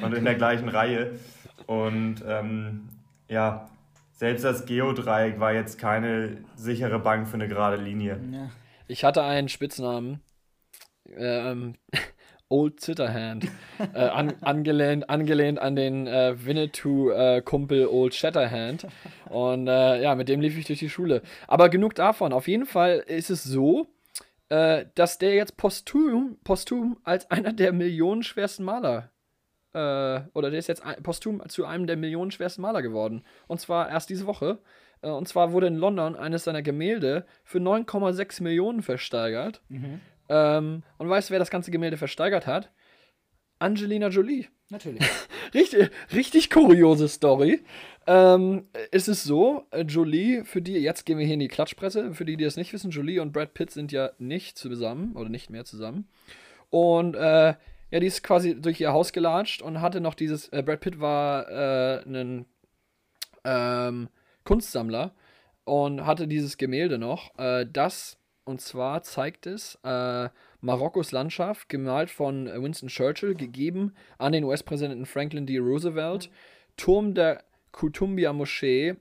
[0.01, 1.19] und in der gleichen Reihe.
[1.67, 2.89] Und ähm,
[3.27, 3.69] ja,
[4.11, 8.19] selbst das Geodreieck war jetzt keine sichere Bank für eine gerade Linie.
[8.31, 8.49] Ja.
[8.87, 10.21] ich hatte einen Spitznamen.
[11.17, 11.75] Ähm,
[12.49, 13.47] Old Zitterhand.
[13.93, 18.87] äh, an, angelehnt, angelehnt an den äh, Winnetou-Kumpel Old Shatterhand.
[19.29, 21.21] Und äh, ja, mit dem lief ich durch die Schule.
[21.47, 22.33] Aber genug davon.
[22.33, 23.87] Auf jeden Fall ist es so,
[24.51, 29.09] äh, dass der jetzt posthum, posthum als einer der millionenschwersten Maler
[29.73, 33.23] äh, oder der ist jetzt posthum zu einem der millionenschwersten Maler geworden.
[33.47, 34.59] Und zwar erst diese Woche.
[35.01, 39.61] Äh, und zwar wurde in London eines seiner Gemälde für 9,6 Millionen versteigert.
[40.27, 42.73] Ähm, und weißt du, wer das ganze Gemälde versteigert hat?
[43.57, 44.47] Angelina Jolie.
[44.69, 45.07] Natürlich.
[45.53, 47.61] Richtig, richtig kuriose Story.
[48.07, 52.13] Ähm, es ist so, äh, Jolie, für die, jetzt gehen wir hier in die Klatschpresse,
[52.13, 55.29] für die, die das nicht wissen, Jolie und Brad Pitt sind ja nicht zusammen oder
[55.29, 56.07] nicht mehr zusammen.
[56.71, 57.53] Und äh,
[57.91, 60.99] ja, die ist quasi durch ihr Haus gelatscht und hatte noch dieses, äh, Brad Pitt
[60.99, 62.45] war äh, ein
[63.43, 64.09] ähm,
[64.45, 65.13] Kunstsammler
[65.63, 67.37] und hatte dieses Gemälde noch.
[67.37, 70.29] Äh, das, und zwar zeigt es äh,
[70.61, 75.57] Marokkos Landschaft, gemalt von Winston Churchill, gegeben an den US-Präsidenten Franklin D.
[75.57, 76.29] Roosevelt.
[76.77, 78.95] Turm der Kutumbia Moschee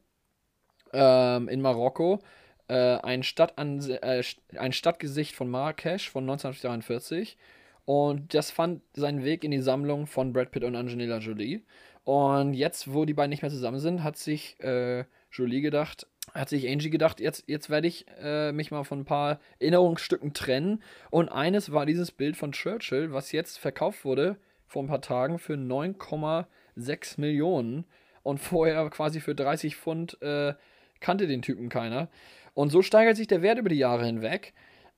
[0.93, 2.21] ähm, in Marokko.
[2.69, 4.23] Äh, ein, äh,
[4.57, 7.37] ein Stadtgesicht von Marrakesch von 1943.
[7.85, 11.63] Und das fand seinen Weg in die Sammlung von Brad Pitt und Angelina Jolie.
[12.05, 16.49] Und jetzt, wo die beiden nicht mehr zusammen sind, hat sich äh, Jolie gedacht, hat
[16.49, 20.83] sich Angie gedacht, jetzt, jetzt werde ich äh, mich mal von ein paar Erinnerungsstücken trennen.
[21.11, 25.39] Und eines war dieses Bild von Churchill, was jetzt verkauft wurde vor ein paar Tagen
[25.39, 27.85] für 9,6 Millionen.
[28.23, 30.55] Und vorher quasi für 30 Pfund äh,
[31.01, 32.09] kannte den Typen keiner.
[32.55, 34.53] Und so steigert sich der Wert über die Jahre hinweg.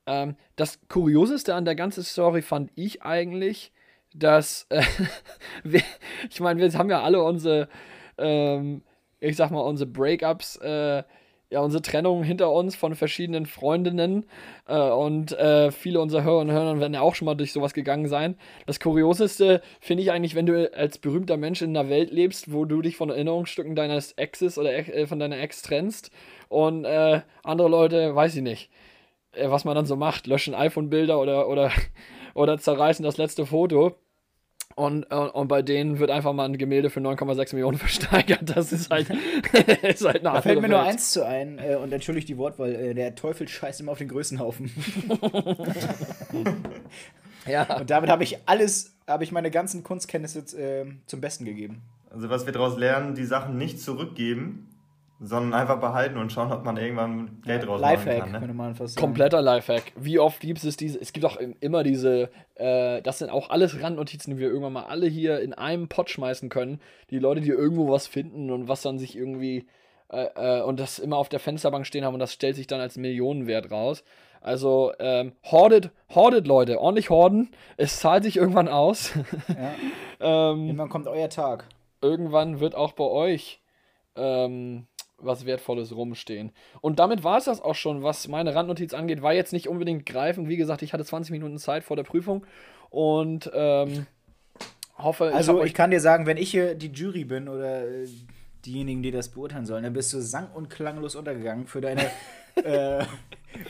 [0.06, 3.72] Ähm, das Kurioseste an der ganzen Story fand ich eigentlich,
[4.14, 4.82] dass, äh,
[5.64, 5.82] wir,
[6.28, 7.68] ich meine, wir haben ja alle unsere,
[8.18, 8.82] ähm,
[9.20, 11.04] ich sag mal, unsere Breakups, äh,
[11.53, 14.24] ja, unsere Trennungen hinter uns von verschiedenen Freundinnen
[14.66, 17.74] äh, und äh, viele unserer Hörer und Hörer werden ja auch schon mal durch sowas
[17.74, 18.36] gegangen sein.
[18.64, 22.64] Das Kurioseste finde ich eigentlich, wenn du als berühmter Mensch in einer Welt lebst, wo
[22.64, 26.11] du dich von Erinnerungsstücken deines Exes oder äh, von deiner Ex trennst
[26.48, 28.70] und äh, andere Leute, weiß ich nicht,
[29.32, 31.70] äh, was man dann so macht, löschen iPhone-Bilder oder, oder,
[32.34, 33.94] oder zerreißen das letzte Foto.
[34.74, 38.56] Und, und, und bei denen wird einfach mal ein Gemälde für 9,6 Millionen versteigert.
[38.56, 39.10] Das ist halt,
[39.82, 40.88] ist halt eine Da fällt mir nur Welt.
[40.88, 44.08] eins zu ein, äh, und entschuldigt die Wortwahl, äh, der Teufel scheißt immer auf den
[44.08, 44.70] Größenhaufen.
[47.46, 47.78] Ja.
[47.80, 51.82] Und damit habe ich alles, habe ich meine ganzen Kunstkenntnisse äh, zum Besten gegeben.
[52.10, 54.68] Also was wir daraus lernen, die Sachen nicht zurückgeben,
[55.24, 58.32] sondern einfach behalten und schauen, ob man irgendwann Geld draus machen Lifehack, kann.
[58.32, 58.54] könnte Ne?
[58.54, 59.00] man fast sagen.
[59.06, 59.92] Kompletter Lifehack.
[59.96, 63.50] Wie oft gibt es diese, es gibt auch im- immer diese, äh, das sind auch
[63.50, 66.80] alles Randnotizen, die wir irgendwann mal alle hier in einem Pot schmeißen können.
[67.10, 69.66] Die Leute, die irgendwo was finden und was dann sich irgendwie,
[70.10, 72.80] äh, äh, und das immer auf der Fensterbank stehen haben und das stellt sich dann
[72.80, 74.02] als Millionenwert raus.
[74.40, 77.50] Also, ähm, hordet, hordet Leute, ordentlich horden.
[77.76, 79.12] Es zahlt sich irgendwann aus.
[79.48, 79.70] Ja.
[80.52, 81.64] ähm, Irgendwann kommt euer Tag.
[82.00, 83.60] irgendwann wird auch bei euch
[84.16, 84.86] ähm,
[85.24, 86.52] was Wertvolles rumstehen.
[86.80, 89.22] Und damit war es das auch schon, was meine Randnotiz angeht.
[89.22, 90.48] War jetzt nicht unbedingt greifend.
[90.48, 92.46] Wie gesagt, ich hatte 20 Minuten Zeit vor der Prüfung
[92.90, 94.06] und ähm,
[94.98, 97.88] hoffe, ich Also hab ich kann dir sagen, wenn ich hier die Jury bin oder
[97.88, 98.06] äh,
[98.64, 102.02] diejenigen, die das beurteilen sollen, dann bist du sang- und klanglos untergegangen für deine
[102.57, 103.05] äh,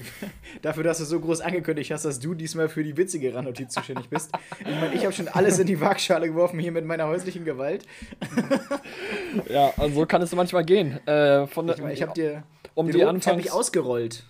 [0.62, 4.08] dafür, dass du so groß angekündigt hast, dass du diesmal für die witzige Randnotiz zuständig
[4.08, 4.30] bist.
[4.60, 7.84] Ich meine, ich habe schon alles in die Waagschale geworfen hier mit meiner häuslichen Gewalt.
[9.48, 11.06] ja, also so kann es manchmal gehen.
[11.06, 14.24] Äh, von der, Ich, meine, ich habe dir um den die Anfangs ausgerollt.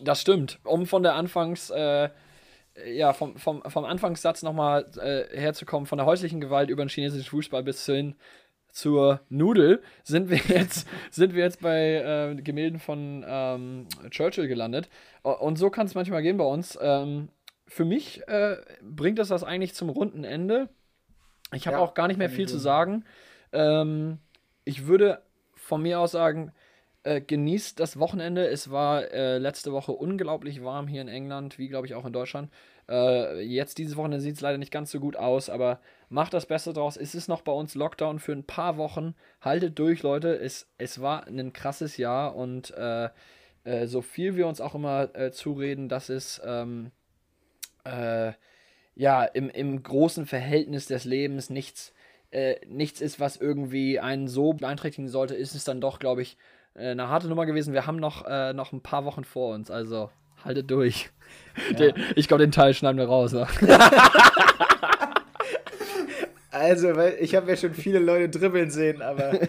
[0.00, 0.58] Das stimmt.
[0.64, 2.08] Um von der Anfangs, äh,
[2.86, 7.28] ja, vom, vom, vom Anfangssatz nochmal äh, herzukommen, von der häuslichen Gewalt über den chinesischen
[7.28, 8.14] Fußball bis hin
[8.78, 14.88] zur Nudel, sind wir jetzt, sind wir jetzt bei äh, Gemälden von ähm, Churchill gelandet.
[15.22, 16.78] Und so kann es manchmal gehen bei uns.
[16.80, 17.28] Ähm,
[17.66, 20.68] für mich äh, bringt das das eigentlich zum runden Ende.
[21.52, 23.04] Ich habe Ja, auch gar nicht mehr viel zu sagen.
[23.52, 24.18] Ähm,
[24.64, 25.22] ich würde
[25.54, 26.52] von mir aus sagen,
[27.04, 28.46] äh, genießt das Wochenende.
[28.46, 32.12] Es war äh, letzte Woche unglaublich warm hier in England, wie glaube ich auch in
[32.12, 32.50] Deutschland.
[32.88, 36.46] Äh, jetzt dieses Wochenende sieht es leider nicht ganz so gut aus, aber macht das
[36.46, 36.96] Beste draus.
[36.96, 39.14] Es ist noch bei uns Lockdown für ein paar Wochen.
[39.40, 40.34] Haltet durch, Leute.
[40.34, 43.08] Es, es war ein krasses Jahr und äh,
[43.64, 46.90] äh, so viel wir uns auch immer äh, zureden, dass es ähm,
[47.84, 48.32] äh,
[48.94, 51.92] ja im, im großen Verhältnis des Lebens nichts,
[52.30, 56.38] äh, nichts ist, was irgendwie einen so beeinträchtigen sollte, ist es dann doch, glaube ich,
[56.74, 57.74] äh, eine harte Nummer gewesen.
[57.74, 60.10] Wir haben noch, noch ein paar Wochen vor uns, also
[60.44, 61.10] haltet durch.
[61.72, 61.76] Ja.
[61.76, 63.32] Den, ich glaube, den Teil schneiden wir raus.
[63.32, 63.46] Ne?
[66.50, 69.32] also, weil ich habe ja schon viele Leute dribbeln sehen, aber.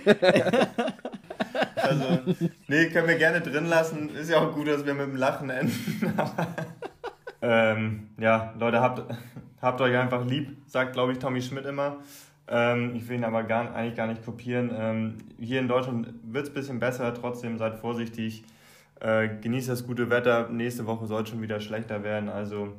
[1.75, 2.35] Also,
[2.67, 4.09] nee, können wir gerne drin lassen.
[4.15, 6.13] Ist ja auch gut, dass wir mit dem Lachen enden.
[7.41, 9.11] ähm, ja, Leute, habt,
[9.59, 11.97] habt euch einfach lieb, sagt, glaube ich, Tommy Schmidt immer.
[12.47, 14.71] Ähm, ich will ihn aber gar, eigentlich gar nicht kopieren.
[14.75, 18.43] Ähm, hier in Deutschland wird es ein bisschen besser, trotzdem seid vorsichtig.
[18.99, 20.49] Äh, genießt das gute Wetter.
[20.49, 22.29] Nächste Woche soll es schon wieder schlechter werden.
[22.29, 22.73] Also,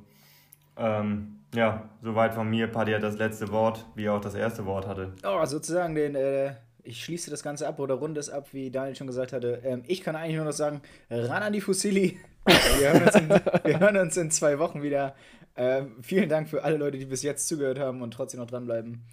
[0.77, 2.67] ähm, ja, soweit von mir.
[2.67, 5.13] Paddy hat das letzte Wort, wie er auch das erste Wort hatte.
[5.25, 6.15] Oh, sozusagen den.
[6.15, 9.61] Äh ich schließe das Ganze ab oder runde es ab, wie Daniel schon gesagt hatte.
[9.65, 12.19] Ähm, ich kann eigentlich nur noch sagen, ran an die Fusilli.
[12.47, 13.29] Wir hören uns in,
[13.65, 15.15] wir hören uns in zwei Wochen wieder.
[15.57, 19.05] Ähm, vielen Dank für alle Leute, die bis jetzt zugehört haben und trotzdem noch dranbleiben.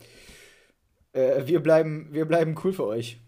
[1.11, 3.19] Äh, wir, bleiben, wir bleiben cool für euch.